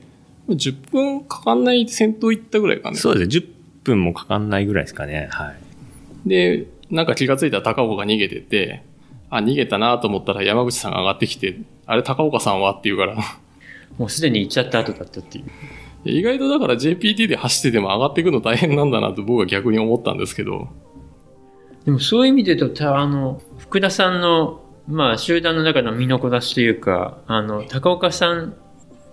[0.50, 2.98] 10分かかんない先頭行ったぐらいかね。
[2.98, 3.46] そうですね。
[3.46, 3.50] 10
[3.84, 5.28] 分もかかんないぐらいですかね。
[5.32, 6.30] はい。
[6.30, 8.84] で、なんか気がついたら高岡が逃げてて、
[9.30, 13.16] あ、逃げたなと思ったら山口さんが上がってきて、あれ高岡さんはって言うから、
[13.98, 15.46] もうすでに行っちゃった後だったっていう。
[16.06, 20.70] 意外とだから JPT で走ってても上がっていくの大変なんだなと僕は逆に思ったんですけど、
[21.86, 28.56] でもそういう意味で言うと、たあの、福田さんの、まあ集団の中の身のこなしというか、あの、高岡さん、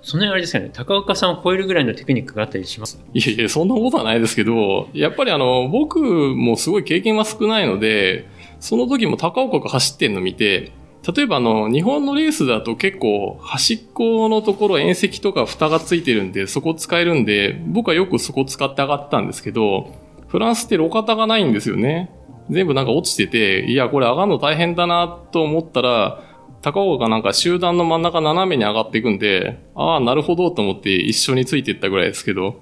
[0.02, 3.00] その辺あれですかね、高岡さんを超えるぐらいのテクニックがあったりします？
[3.14, 8.28] いやいや、そんなことはないですけど、やっぱりあの、僕もすごい経験は少ないので、
[8.61, 10.72] その時も高岡が走ってんの見て、
[11.16, 19.94] 例えばあの、日本のレースだと結構端っこのところ縁石とか蓋がついてるんで、そこ使えるんで、僕はよくそこ使って上がったんですけど、
[20.28, 22.11] フランスって路肩がないんですよね。
[22.50, 26.22] 全部なんか落ちてて、いや、これ上がるの大変だなと思ったら、
[26.62, 32.61] 高岡がなんか集団の真ん中斜めに上がっていくんで、ああ、なるほどと思って一緒についていったぐらいですけど、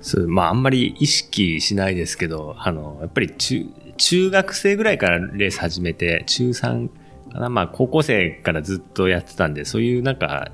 [0.00, 6.88] そう、まああんまり意識しないですけど、あの、やっぱり中、中学生ぐらいからレース始めて、中3
[7.32, 10.52] かな、まあ高校生からずっとやってたんで、そういうなんか、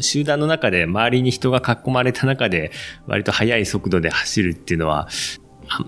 [0.00, 2.72] 集団の中で周りに人が囲まれた中で
[3.06, 5.08] 割と速い速度で走るっていうのは、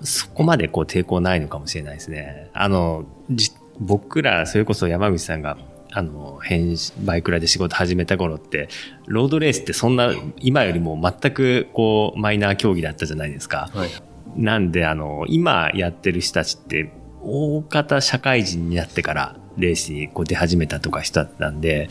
[0.03, 2.51] そこまでこう抵抗ないのかもしれないですね。
[2.53, 5.57] あの、じ僕ら、それこそ山口さんが、
[5.93, 8.69] あの、編集バイクラで仕事始めた頃って、
[9.07, 13.71] ロードレースってそんな、今よりも全くこう、マイナー競技だったじゃないですか。
[13.75, 13.90] はい。
[14.37, 21.88] なんで、あの、今やってる人たちって、大方社会人になってからレースにこう出始めたとか人だったんで、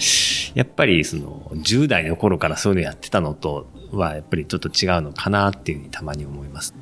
[0.53, 6.73] やっぱりその、10代の頃からそういうのやってたのとは、やっぱりちょっと違うのかなっていうふうにたまに思います。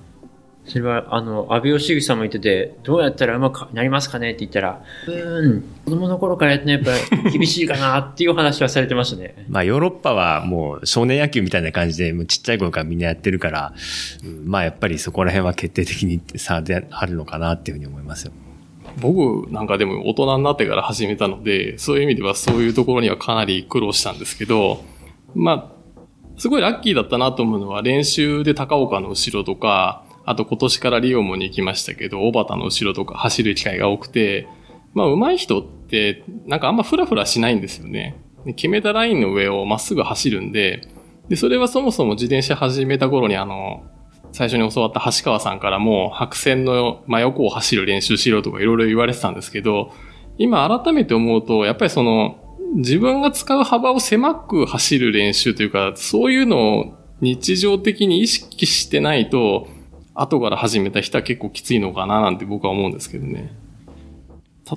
[0.67, 6.91] それは、あの、安倍義之さんも言ってて、どうやったらうまくなりますかねって言ったら、うーん、子供の頃からやってやっぱ
[7.23, 9.45] り 厳しいかなっていうお話はされてましたね。
[9.47, 13.73] まあヨーロッパはもう少年野球みたいな感じで、もうちっちゃい頃からみんなやってるから、
[14.23, 18.33] うんまあやっぱりそこら辺は決定的に差であるのかなっていうふうに思いますよ。
[18.99, 24.83] 僕なんかでも大人になってから始めたので、そういう意味ではそういうところにはかなり苦労したんですけど、
[25.35, 25.77] まあ、
[26.37, 34.45] すごいラッキーだったなと思うのは練習で高岡の後ろとか、あと今年からリオモに行きましたけど、小畑の後ろとか走る機会が多くて、
[34.93, 38.21] まあ上手い人ってなんかあんまフラフラしないんですよね。
[38.45, 40.81] で決めたラインの上をまっすぐ走るんで、
[41.29, 43.85] で、それはそもそも自転車始めた頃にあの、
[44.33, 49.93] 最初に教わった橋川さんからも白線の真横を走る練習しろとかいろいろ言われてたんですけど、
[50.37, 52.43] 今改めて思うと、やっぱりその、
[52.75, 59.69] 自分が使う幅を狭く走る練習というか、そういうのを日常的に意識してないと、
[60.19, 63.53] 後から始めた人は結構きついのかななんて僕は思うんですけどね。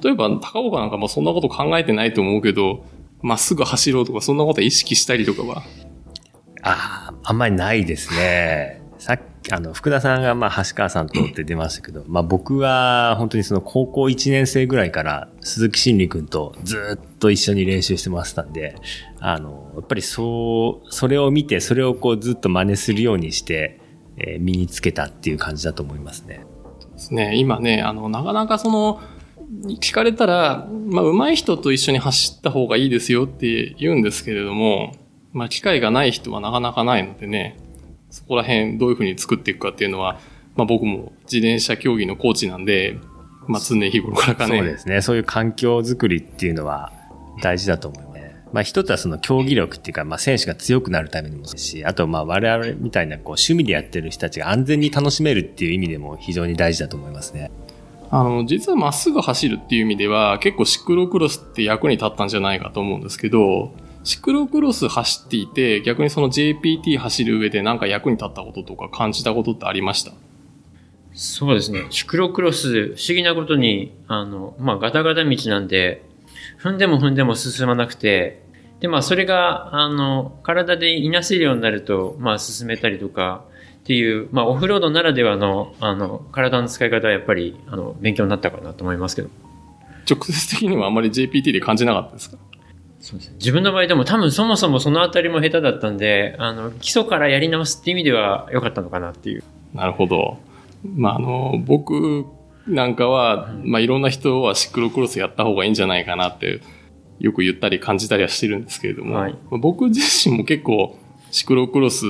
[0.02, 2.84] 例えば、高岡なんかもそんなこと考えてないと思うけど、
[3.22, 5.62] まっすぐ走ろうとか、そんなこと意識したりとかは？
[6.62, 8.82] ああ、あんまりないですね。
[8.98, 18.76] さっき、あの、福田さんが、まあ、橋川さんとって出ましたけど、まあ、僕は、本当にその、高校1年生ぐらいから、鈴木真理君とずっと一緒に練習してましたんで、
[19.18, 23.79] あの、やっぱりそう、それを見て、それをこう、ずっと真似するようにして、
[24.20, 26.44] えー、身につけたっていう感じだと思いますね。
[26.92, 27.36] ですね。
[27.36, 29.00] 今ね、あの、なかなかその、
[29.80, 34.94] 聞かれたら、まあ、上手い人と一緒に走った方がいいですよって言うんですけれども、
[35.32, 37.56] まあ、機会がない人はなかなかないのでね、
[38.10, 40.20] そこら辺どういうふうに作っていくかっていうのは、
[40.56, 42.98] まあ、僕も自転車競技のコーチなんで、
[43.46, 44.58] まあ、常日頃からかね。
[44.58, 45.00] そうですね。
[45.00, 46.92] そういう環境づくりっていうのは
[47.42, 48.09] 大事だと思います。
[48.52, 57.50] まあ一つはその競技力っていうか、まあ選手が強くなるためにもですし、あとまあ我々みたいなこう趣味でやってる人たちが安全に楽しめるっていう意味でも非常に大事だと思いますね。
[58.10, 70.12] あの、実はまっすぐ走るっていう意味では、結構シクロクロスって役に立ったんじゃないかと思うんですけど、シクロクロス走っていて、逆にその JPT 走る上で何か役に立ったこととか感じたことってありました？
[71.12, 71.86] そうですね。
[71.90, 76.02] シクロクロス、不思議なことに、あの、まあ、ガタガタ道なんで、
[76.62, 78.42] 踏んでも踏んでも進まなくて、
[78.80, 83.44] で、まあ、それが、あの、体でいなせるようになると、まあ、進めたりとか、
[83.80, 89.28] っていう、まあ、オフロードならではの、あの、体の使い方はやっぱり、あの、勉強になったかなと思いますけど。
[90.08, 92.36] 直接的にはあんまり JPT で感じなかったですか？
[93.00, 99.42] そうです自分の場合でも多分そもそもそのあたりも下手だったんで、あの、基礎からやり直すっていう意味では良かったのかなっていう。
[99.74, 100.38] なるほど。
[100.84, 102.26] まあ、あの、僕
[102.70, 106.60] なんかは、まあ、いろんな人はシクロクロスやった方がいいんじゃないかなって、
[107.18, 110.98] よく言ったり感じたりはしてるんですけれども、はい、僕自身も結構
[111.30, 112.06] シクロクロス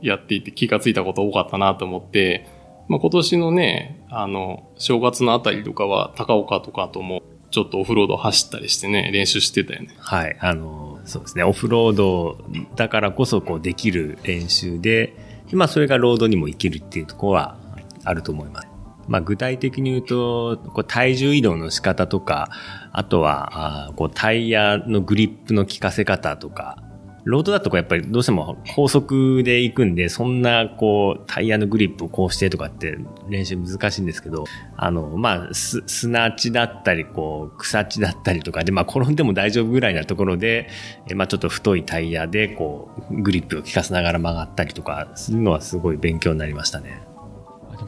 [0.00, 2.46] やっていて気がついたこと多かったなと思って、
[2.88, 9.94] まあ、今年のね、あの、正月のあたりとかは高岡とかともちょっとオフロード走ったりしてね、練習してたよね。
[9.98, 10.36] はい。
[10.40, 11.44] あの、そうですね。
[11.44, 12.38] オフロード
[12.76, 15.14] だからこそこうできる練習で、
[15.52, 17.56] まあそれがロードにも生きるっていうところは
[18.04, 18.73] あると思います。
[19.08, 22.50] まあ、具体的に言うと、こう体重移動の仕方とか、
[22.92, 26.82] あとは、あこうタイヤのグリップの効かせ方とか、
[27.24, 34.44] ロードだとやっぱりどうしても高速で行くんで、そんなこうタイヤのグリップをこうしてとかって練習難しいんですけど、
[34.76, 40.68] あの、まあ、砂地だったり、こう、草地だったりとかで、まあ、転んでも大丈夫ぐらいなところで、
[41.14, 47.13] まあ、ちょっと太いタイヤで、こう、グリップを効かせながら曲がったりとかするのはすごい勉強になりましたね。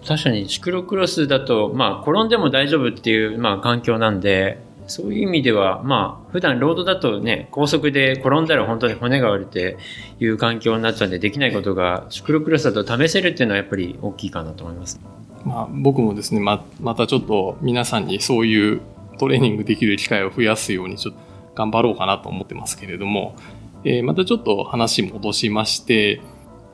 [0.07, 9.79] 確かにシクロクロスだと、まあ、転んでも大丈夫っていう、まあ、環境なんで、そういう意味では、まあ、普段ロードだとね、高速で転んだら本当に骨が折れて
[10.21, 15.01] いう環境になっちゃうんでできないことが、シクロクロスだと試せるっていうのはやっぱり大きいかなと思います。
[15.45, 18.81] まあ、僕もですね、ま、またちょっと皆さんにそういう
[19.19, 21.21] トレーニングできる機会を増やすようにちょっと
[21.57, 23.35] 頑張ろうかなと思ってますけれども、
[23.83, 26.21] えー、またちょっと話戻しまして、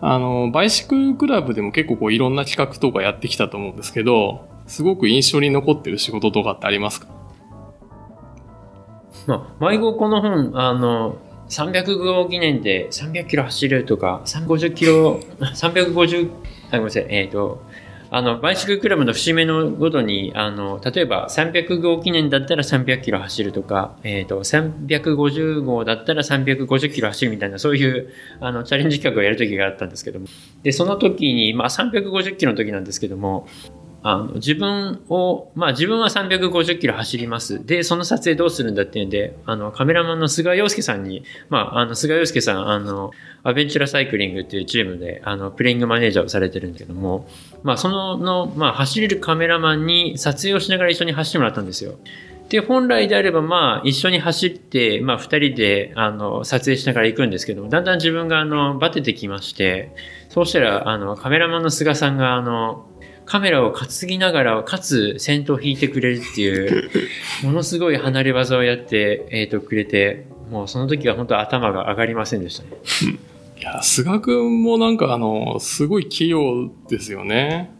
[0.05, 7.07] あの、バイシクルクラブでも結構こういろんな企画とかやってきたと思うんですけど、すごく印象に残ってる仕事とかってありますか？
[9.29, 16.31] まあ、迷子この本、あの、300号記念で300キロ走るとか、350キロ、350、
[16.71, 17.62] あ、ごめんなさい、えっ、ー、と、
[18.14, 30.27] あの、バイシクルクラブの節目のごとに、あの、例えば300号記念だったら300キロ走るとか、えっ、ー、と、350号だったら350キロ走るみたいな、そういう、あの、チャレンジ企画をやる時があったんですけども。
[30.62, 33.48] で、その時に、まあ350キロの時なんですけども、
[34.03, 37.65] あの、自分を、まあ自分は350キロ走ります。
[37.65, 43.12] で、その撮影どうするんだっていうんで、あの、カメラマンの菅洋介さんに、まあ、あの、菅洋介さん、あの、
[43.45, 47.29] アベンチュラサイクリングっていうチームで、あの、プレイングマネージャーをされてるんだけども、
[47.62, 51.95] まあ、その、の、まあ、走れるカメラマンに撮影をしながら一緒に走ってもらったんですよ。
[52.49, 59.91] で、本来であれば、まあ、一緒に走って、まあ、二人で、あの、撮影しながら行くんですけども、だんだん自分が、あの、バテてきまして、
[60.29, 62.87] そうしたら、あの、カメラマンの菅さんが、あの、
[63.24, 66.90] カメラを担ぎながら、かつ先頭を引いてくれるっていう、
[67.44, 72.70] ものすごい離れ技をやって、えっ、ー、と、くれて、もうその時は本当頭が上がりませんでしたね。
[73.58, 77.70] いや、菅君もなんかあの、すごい器用ですよね。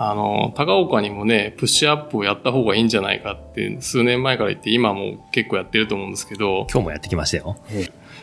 [0.00, 6.68] あの、高岡にもね、プッシュアップをやった方がいいんじゃないかって数年前から言って今も結構やってると思うんですけど。
[6.70, 7.56] 今日もやってきましたよ。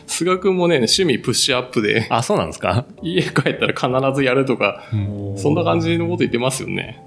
[0.06, 2.06] 菅君もね、趣味プッシュアップで。
[2.10, 2.86] あ、そうなんですか？
[3.02, 4.84] 家帰ったら必ずやるとか、
[5.36, 7.02] そんな感じのこと言ってますよね。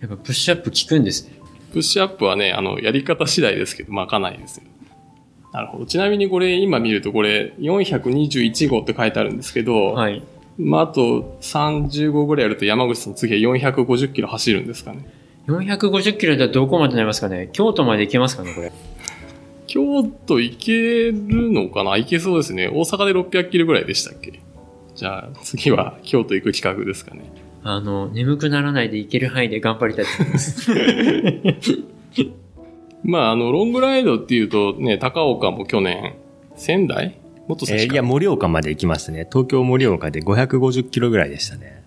[0.00, 1.32] やっぱプッシュアップ効くんですね。
[1.72, 4.64] プッシュアップはね、あの、やり方次第ですけど、まあかなりですよ。
[5.52, 5.86] なるほど。
[5.86, 10.22] ちなみにこれ、今見るとこれ、421号って書いてあるんですけど、はい。
[10.58, 15.06] まあ、あと35ぐらいやると山口さん次は450キロ走るんですかね。
[15.46, 17.50] 450キロでどこまでなりますかね？
[17.52, 18.72] 京都まで行けますかねこれ。
[19.66, 21.96] 京都行けるのかな？
[21.98, 22.68] 行けそうですね。
[22.68, 24.40] 大阪で600キロぐらいでしたっけ？
[24.94, 27.30] じゃあ次は京都行く企画ですかね。
[27.62, 30.72] あの、眠くならないで行ける範囲で頑張りたいと思います。
[33.04, 36.14] まあ、あの、ロングライドっていうとね、高岡も去年、
[36.56, 37.18] 仙台？
[37.48, 39.26] もっと先か、えーいや、盛岡まで行きましたね。
[39.30, 41.82] 東京盛岡で550キロぐらいでしたね。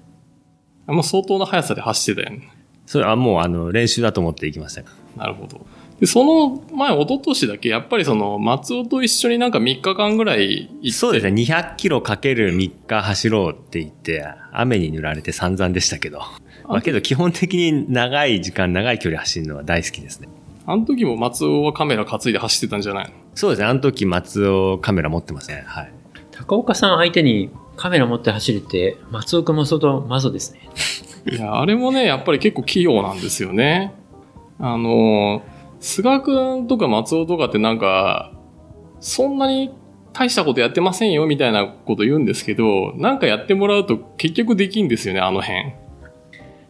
[0.88, 2.50] あもう相当な速さで走ってたよね。
[2.86, 4.84] それはもうあの練習だと思って行きました。
[5.18, 5.66] なるほど。
[6.00, 10.92] で、その前、一昨年だけ、やっぱりその、松尾と一緒になんか3日間ぐらい行って。
[10.92, 11.42] そうですね。
[11.44, 16.20] 200キロかける3日走ろうって言って、雨に濡られて散々でしたけど。
[16.68, 20.30] まあけど基本的に長い時間、長い距離走るのは大好きですね。
[20.66, 23.12] あの時も松尾はカメラ担いで走ってたんじゃないの？
[23.34, 23.68] そうですね。
[23.68, 25.64] あの時松尾カメラ持ってますね。
[25.66, 25.92] はい。
[26.32, 30.70] 高岡さん相手にカメラ持って走るって、松岡も相当マゾですね。
[31.32, 33.94] いや、あれもね、やっぱり結構器用なんですよね。
[34.60, 35.42] あの、
[35.80, 38.34] 菅くんとか松尾とかってなんか、
[39.00, 39.72] そんなに
[40.14, 45.74] 大したことやってませんよみたいなこと言うんですけど、なんかやってもらうと結局できんですよね、あの辺。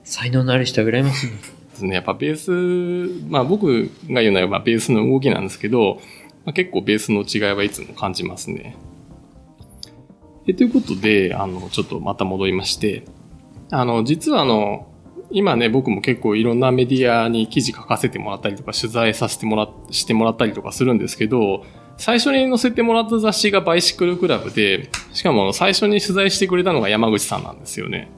[0.04, 1.34] 才能のある人は羨ましいね。
[1.34, 1.96] ですね。
[1.96, 6.00] やっぱベース、まあ僕が言うのはまあベースの動きなんですけど、
[6.46, 8.76] まあ、結構ベースの違いはいつも感じますね。
[10.48, 13.06] えということで、あの、ちょっとまた戻りまして、
[13.72, 14.88] あの、実はあの、
[15.32, 21.66] 今ね、僕も結構いろんなメディアに記事書かせてもらったりとか、取材させてもら、してもらったりとかするんですけど、
[21.98, 28.10] 最初に載せてもらった雑誌がバイシクルクラブで、しかも最初に取材してくれたのが山口さんなんですよね。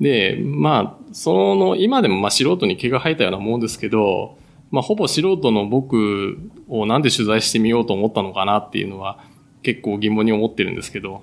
[0.00, 4.38] で、まあ、その、今でもまあ素人に毛が生えたようなもんですけど、
[4.70, 9.24] まあ、ほぼ素人の僕をなんで取材してみようと思ったのかなっていうのは
[9.62, 11.22] 結構疑問に思ってるんですけど、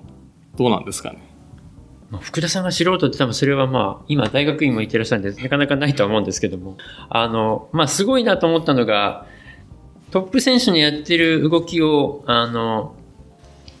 [0.56, 1.18] どうなんですかね？
[2.10, 6.78] まあ、福田さんが素人って多分それはまあ、今大学院も行ってらっしゃるんで、なかなかないとは思うんですけども、
[7.10, 9.26] あの、まあ、すごいなと思ったのが、
[10.10, 12.94] トップ選手のやってる動きを、あの、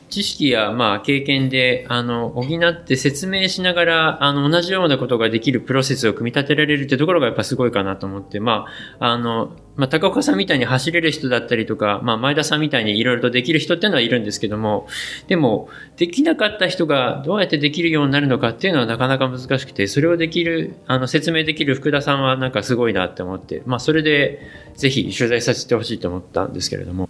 [0.08, 8.66] 知識や、まあ、経験で、あの、補って説明しながら、あの、同じようなことができるプロセスを組み立てられるってところがやっぱすごいかなと思って、ま
[8.98, 14.88] あ、あの、まあ、高岡さんみたいに走れる人だったりとか、まあ、前田さんみたいにいろいろとできる人っていうのはいるんですけども、
[15.28, 24.40] でも、できなかった人がどうやってできるようになるのかっていうのはなかなか難しくて、それをできる、あの、説明できる福田さんはなんかすごいなって思って、まあ、それで、
[24.74, 27.08] ぜひ取材させてほしいと思ったんですけれども。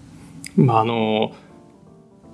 [0.57, 1.33] まあ、あの、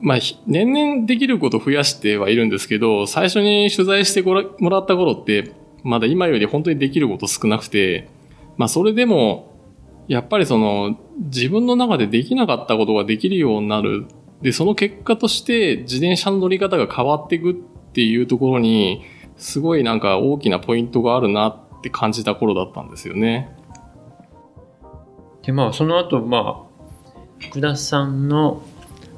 [0.01, 8.09] まあ、年々できること増やしてはいるんですけど、最初に取材してもらった頃って、まだ今より本当にできること少なくて、
[8.57, 9.53] まあ、それでも、
[10.09, 14.07] やっぱりその、自分の中でできなかったことができるようになる。
[14.43, 17.55] で、その結果として、自転車の乗り方が変わっていくっ
[17.93, 19.03] ていうところに、
[19.37, 23.57] すごいなんか大きなポイントがあるなって感じた頃だったんですよね。
[25.43, 26.75] で、まあ、その後、まあ、
[27.39, 28.63] 福田さんの、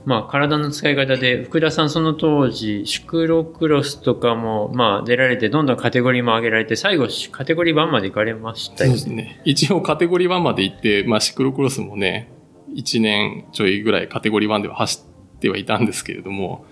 [0.06, 8.98] まあ、体の使い方で、福田さんその当時、シクロクロスとかも、まあ、出られて、どんどんカテゴリーも上げられて、最後、カテゴリー1まで行かれましたそうよね。
[9.00, 9.42] ですね。
[9.44, 12.30] 一応カテゴリー1まで行って、まあシクロクロスもね、
[12.76, 15.02] 1年ちょいぐらいカテゴリー1では走
[15.36, 16.66] ってはいたんですけれども、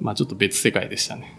[0.00, 1.38] まあちょっと別世界でしたね。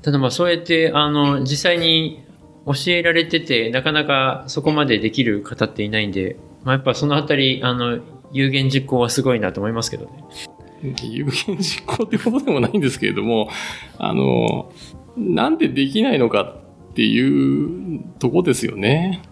[0.00, 2.24] ただまあ、そうやって、あの、実際に
[2.64, 8.00] 教えられてて、なかなかそこまでできる方っていないんで、まあ、やっぱそのあたり、あの、
[8.32, 10.12] 有言実行はすごいなと思いますけどね。
[11.02, 13.48] 有言実行ってことでもないんですけれども、
[13.98, 14.72] あの、
[15.16, 19.22] なんでできないのかっていうとこですよね。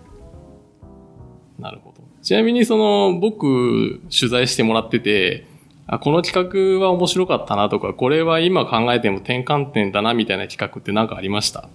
[1.59, 2.03] なるほど。
[2.23, 5.47] ちなみにその、僕、取材してもらってて、
[5.87, 11.69] あ、この企画は面白かったなとか、これは今考えても転換点だなみたいな企画って何かありました？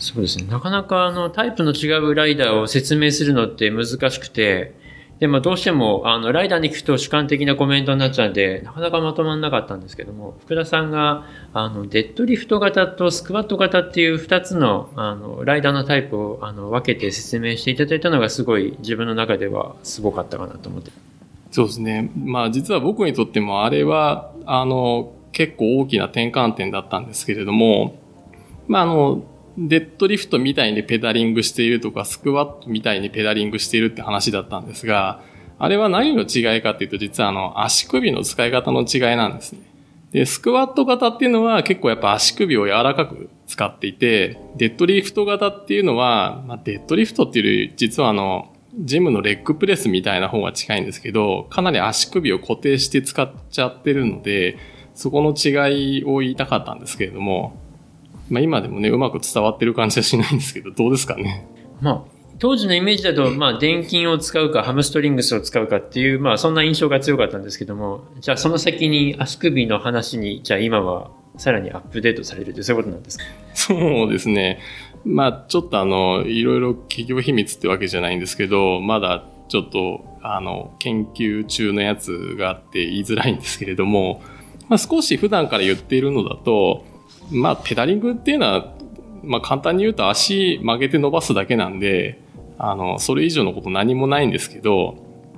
[0.00, 0.46] そうですね。
[0.50, 4.74] なかなかあのタイプの違うライダーを説明するのって難しくて、
[5.20, 20.92] で、まあどうしてもあのライダーに聞くと主観的なコメントになっちゃうんで、なかなかまとまんなかったんですけども、福田さんがあのデッドリフト型とスクワット型っていう二つのあのライダーのタイプをあの分けて説明していただいたのがすごい自分の中ではすごかったかなと思って。
[21.50, 22.10] そうですね。
[22.16, 27.98] まあ実は僕にとってもあれは、あの、結構大きな転換点だったんですけれども、
[28.66, 29.24] まああの、
[29.60, 35.20] デッドリフトみたいにペダリングしているとか、スクワットみたいにペダリングしているって話だったんですが、
[35.58, 39.60] あれは何の違いかっていうと、実はあの、足首の使い方の違いなんですね。
[40.12, 54.56] で、スクワット型っていうのは結構やっぱ足首を柔らかく使っていて、デッドリフト型っていうのは、まあ、デッドリフトっていうより、実はあの、ジムのレッグプレスみたいな方が近いんですけど、かなり足首を固定して使っちゃってるので、
[54.94, 57.56] そこの違いを言いたかったんですけれども、
[58.30, 61.46] まあ今でもね、うまく伝わってる感じはしないんですけど、どうですかね？
[61.80, 62.02] まあ、
[62.38, 73.24] 当時のイメージだと、まあ、電筋を使うか、ハムストリングスを使うかっていう、まあ、そんな印象が強かったんですけども、じゃあその先に足首の話に、じゃあ今はさらにアップデートされるってそういうことなんですか？
[73.54, 74.60] そうですね。
[75.04, 84.20] まあ、ちょっとあの、いろいろ企業秘密ってわけじゃないんですけど、まだちょっと、あの、研究中のやつがあって言いづらいんですけれども、
[84.68, 86.84] まあ、少し普段から言っているのだと、
[87.30, 88.74] まあ、ペダリングっていうのは、
[89.22, 92.20] まあ、簡単に言うと足曲げて伸ばすだけなんで、
[92.58, 94.96] あの、それ以上のこと何もないんですけど、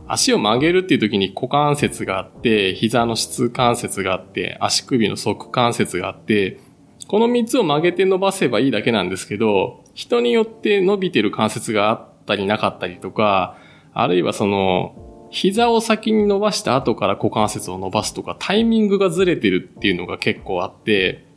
[0.09, 6.59] 足を曲げるっていう時に股関節があって、膝の質関節があって、足首の側関節があって、
[7.07, 13.57] この3つを曲げて伸ばせばいいだけなんですけど、人によって伸びてる関節があったりなかったりとか、
[13.93, 21.30] あるいはその、膝を先に伸ばした後から股関節を伸ばすとか、タイミングがずれてるっていうのが結構あって、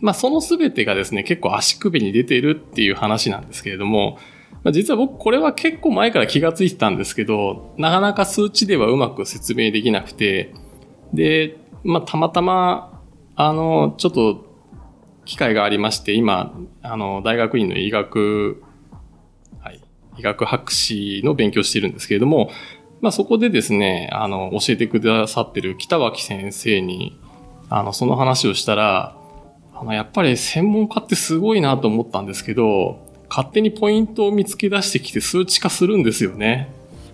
[0.00, 4.18] まあその全てがですね、結構足首に出てるっていう話なんですけれども、
[4.66, 10.52] まあ、実は僕これは結構前から気がついてたんですけど、なかなか数値ではうまく説明できなくて、
[11.14, 13.00] で、まあたまたま、
[13.36, 14.44] あの、ちょっと
[15.24, 18.62] 機会がありまして、今、あの、大学院の医学、
[19.60, 19.80] はい、
[20.18, 22.50] 医学博士の勉強してるんですけれども、
[23.00, 27.20] まあそこでですね、あの、教えてくださってる北脇先生に、
[27.68, 29.16] あの、その話をしたら、
[29.78, 32.98] あの、やっぱり専門家ってすごいなと思ったんですけど、
[33.28, 36.70] 勝手にポイントを見つけ出してきて数値化するんですよね。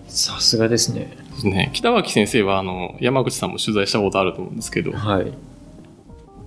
[0.06, 1.16] さすがですね。
[1.42, 1.70] ね。
[1.72, 4.92] 北脇先生は、あの、山口さんも取材したことあると思うんですけど。
[4.92, 5.32] はい。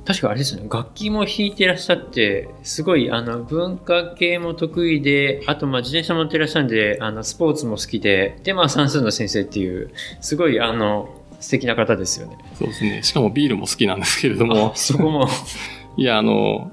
[0.05, 9.89] 確かあれですね、楽器も弾いてらっしゃって、すごい、あの、文化系も得意で、あと、まあ、自転車も乗ってらっしゃるんで、あの、スポーツも好きで、で、まあ、算数の先生っていう、
[10.21, 11.09] すごい、あの、
[11.39, 12.37] 素敵な方ですよね。
[12.53, 13.01] そうですね。
[13.01, 14.73] しかもビールも好きなんですけれども。
[14.75, 15.27] そこも。
[15.97, 16.71] いや、あの、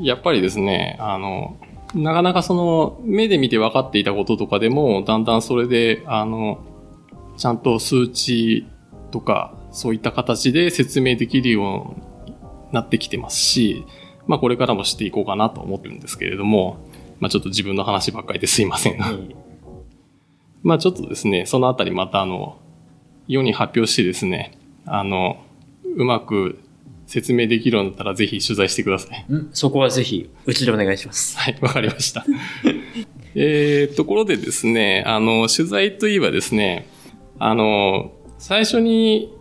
[0.00, 1.56] やっぱりですね、あの、
[1.94, 6.58] なかなかその、目で見て分かっていたこととかでも、だんだんそれで、あの、
[7.36, 8.66] ちゃんと数値
[9.10, 12.34] とか、そういった形で説明できるように
[12.72, 13.84] なってきてますし、
[14.26, 16.78] まあこれからもしていこうかなと思ってるんですけれども、
[17.20, 19.12] まあちょっと自分の話ばっかりですいませんが。
[20.62, 22.56] まあちょっとですね、そのあたりまたあの、
[23.28, 24.52] 世に発表してですね、
[24.86, 25.36] あの、
[25.96, 26.58] うまく
[27.06, 29.26] 説明できるようになったらぜひ取材してください。
[29.52, 31.38] そこはぜひ、うちでお願いします。
[31.38, 32.24] はい、わかりました。
[33.34, 36.88] えところでですね、あの、取材といえばですね、
[37.38, 39.32] あの、最初に、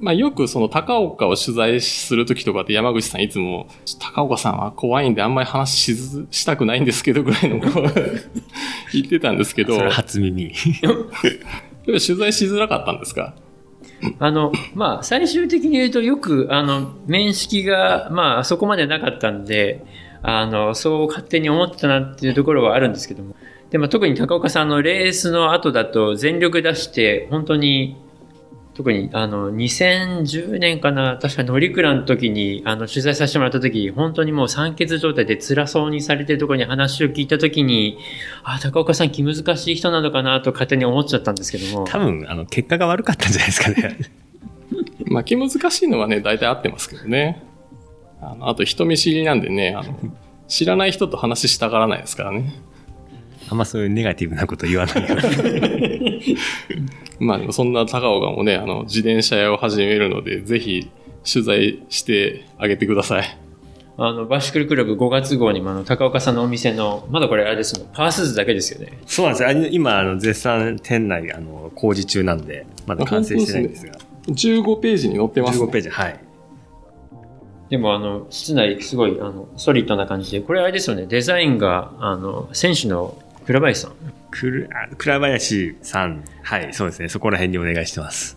[0.00, 3.68] まあ、よくその高岡を取材するときとかって山口さんいつも、
[4.00, 7.60] 高岡さんは怖いんであんまり話ししたくないんですけどぐらいの
[8.92, 9.76] 言ってたんですけど。
[9.76, 10.52] それ初耳。
[11.86, 13.34] 取材しづらかったんですか？
[14.18, 19.84] あの、まあ、最終的に言うとよく、あの、面識が、まあ、そこまでなかったんで、
[20.22, 23.34] あの、そう勝手に思ってたなっていうところはあるんですけども。
[23.70, 27.96] でも特に高岡さんのレースの後だと全力出して、本当に
[28.74, 37.98] 特にあの2010年かな確か乗鞍の時にあの取材させてもらった時本当にもう酸欠状態で辛そうにされてるところに話を聞いた時に
[38.44, 41.84] あ高岡さん気難しい人なのかなと勝手に思っちゃったんですけども。
[41.84, 43.98] 多分あの結果が悪かったんじゃないですかね。
[45.04, 47.42] まあ気難しいのはね大体合ってますけどね。
[48.22, 49.98] あのあと人見知りなんでねあの
[50.48, 52.54] 知らない人と話したがらないですからね。
[53.50, 55.16] あんまそういうネガティブなこと言わないよ
[57.20, 60.88] まあでもそんな高岡もね、あの、自転車屋を始めるので、ぜひ
[61.30, 63.38] 取材してあげてください。
[63.98, 68.98] あの、バシクルクラブ5月号にもあの、高岡さんのお店の、まだこれあれですね、パースズだけですよね。
[69.06, 73.92] そうなんです今、あの、絶賛店内、あの、工事中なんで、まだ完成してないんですが。
[73.92, 75.66] すね、15ページに載ってます、ね。
[75.66, 76.18] 15ページ、はい。
[77.68, 83.92] でも、あの、室内すごい、あの、ソリッドな感じで、これあれですよね、デザインが、あの、選手の倉林さん。
[84.32, 86.24] 倉林さん。
[86.42, 87.08] はい、そうですね。
[87.08, 88.36] そこら辺にお願いしてます。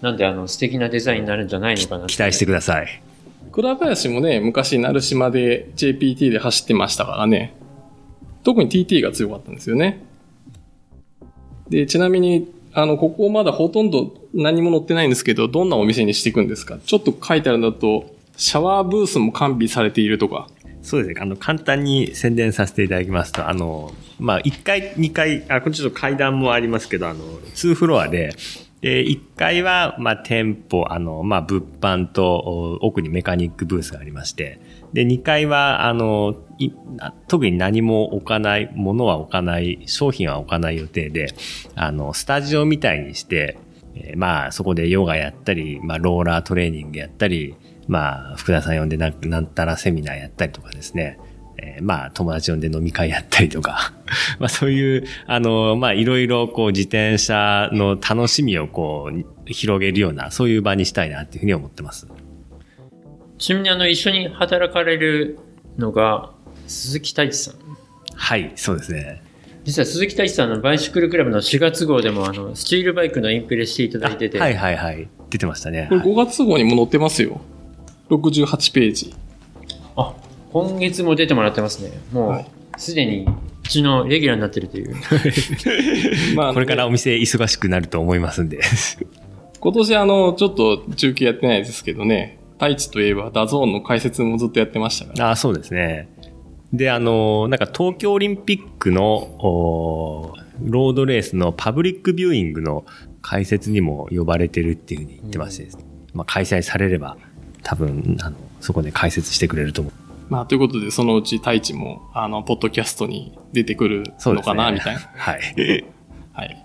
[0.00, 3.02] なんで、あの、素敵なデザインになるんじゃないのかな期待してください。
[3.50, 7.54] 倉林もね、昔、鳴島で JPT で走ってましたからね。
[8.44, 10.04] 特に TT が強かったんですよね。
[11.68, 16.78] で、ちなみに、あの、ここまだほとんど何も載ってないんですけど、どんなお店にしていくんですか？
[16.84, 20.48] ちょっと書いてあるんだと、シャワーブースも完備されているとか。
[20.82, 21.20] そうですね。
[21.22, 28.34] あの、簡単に宣伝させていただきますと、あの、まあ、1階、2階、あ、これちょっと階段もありますけど、あの、2フロアで、
[28.82, 34.60] で、1階は、まあ、店舗、あの、まあ、物販と、奥にメカニックブースがありまして、
[34.92, 36.34] で、2階は、あの、
[37.28, 41.28] 特に何も置かない、ものは置かない、商品は置かない予定で、
[41.76, 43.56] あの、スタジオみたいにして、
[43.94, 47.54] えー、まあ、そこでヨガやったり、まあ、ローラートレーニングやったり、
[47.88, 51.18] まあ、福田さん呼んでなんなんたらセミナーやったりとかですね。
[51.58, 53.92] えーまあ、友達呼んで飲み会やったりとか、
[54.40, 62.08] まあそういう、あの、まあいろいろこう自転車の楽しみをこう広げるような、そういう場にしたいなっていうふうに思ってます。
[63.38, 65.38] ちなみにあの、一緒に働かれる
[65.78, 66.30] のが、
[66.66, 67.54] 鈴木太一さん。
[68.14, 69.22] はい、そうですね。
[69.64, 75.08] 実は鈴木太一さんのバイシクルクラブの4月号でもあの、スチールバイクのインプレしていただいてて、はいはいはい。
[75.30, 75.86] 出てましたね。
[75.88, 77.40] これはい5月号にも載ってますよ。
[78.16, 79.14] 68ページ。
[79.96, 80.14] あ、
[80.52, 81.90] 今月も出てもらってますね。
[82.12, 82.46] もはい
[82.76, 83.26] うすでに
[83.64, 84.94] うちのレギュラーになってるという。
[86.34, 88.60] まあ、これからお店忙しくなると思いますんで。
[89.60, 95.28] 今年あの、ちょっと中継やってないですけどね、太一といえば DAZN の解説もずっとやってましたから。
[95.28, 96.08] ああ、そうですね。
[96.72, 102.84] で、あの、なんか東京オリンピックの、ロードレースのパブリックビューイングの
[103.20, 105.84] 解説にも呼ばれてるっていうふうに言ってましてですね、
[106.14, 107.16] まあ開催されれば、
[107.62, 109.92] 多分、あの、そこで解説してくれると思う。
[110.28, 114.04] まあ、ということで、そのうち太一も、あの、ポッドキャストに出てくる。
[114.24, 115.00] のかな、みたいな。
[115.14, 115.84] はい。
[116.32, 116.64] はい。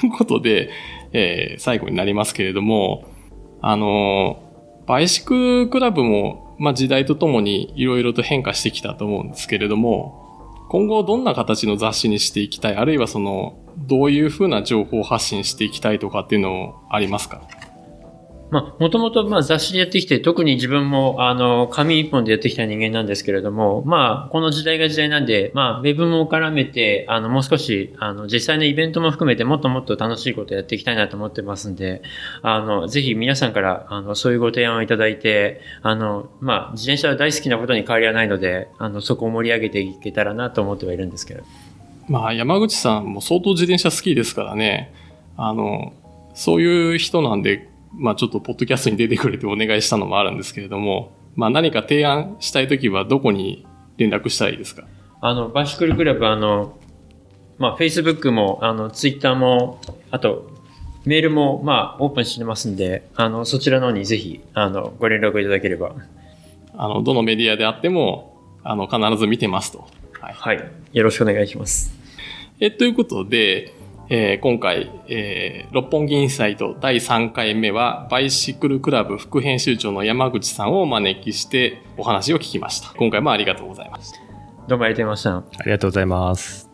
[0.00, 0.70] ということで、
[1.12, 3.04] えー最後になりますけれども、
[3.62, 4.46] あのー
[4.88, 10.22] バイシククラブも、まあ、時代とともにいろいろと変化してきたと思うんですけれども、
[10.68, 17.40] 今後どんな形の雑誌にしていきたい、あるいはその、どういうふうな情報発信していきたいとかっていうのありますか？
[18.50, 32.02] まあ、もともと、まあ、雑誌でやってきて、特に自分も、あの、紙一本でやってきた人間なんですけれども、まあ、この時代が時代なんで、まあ、ウェブも絡めて、あの、もう少し、あの、実際のイベントも含めて、もっともっと楽しいことやっていきたいなと思ってますんで、
[32.42, 41.42] あの、ぜひ皆さんから、あの、そういうご提案をいただいて、あの、まあ、自転車は大好きなことに変わりはないので、あの、そこを盛り上げていけたらなと思ってはいるんですけど。
[42.08, 44.94] まあ、山口さんも相当自転車好きですからね、
[45.36, 45.92] あの、
[46.34, 53.66] そういう人なんで、まあちょっとポッドキャストに出てくれてお願いしたのもあるんですけれども、まあ何か提案したいときはどこに
[53.96, 54.84] 連絡したらいいですか？
[55.20, 56.78] あの、バイシクルクラブ、あの、
[57.58, 59.80] まあ、Facebook も、あの、Twitter も、
[60.10, 60.50] あと、
[61.06, 65.94] メールも、まあ、オープンしてますんで、あの、そちらの方にぜひ、あの、ご連絡いただければ。
[66.76, 69.88] あの、どのメディアであっても、あの、必ず見てますと。
[70.20, 70.34] はい。
[70.34, 70.70] はい。
[70.92, 71.94] よろしくお願いします。
[72.60, 73.72] え、ということで、
[74.08, 82.94] えー今回、えー六本木インサイト第3回目は、バイシクルクラブ副編集長の山口さんをお招きしてお話を聞きました。
[82.94, 84.20] 今回もありがとうございました。
[84.68, 85.60] どうもありがとうございました。
[85.60, 86.65] ありがとうございます。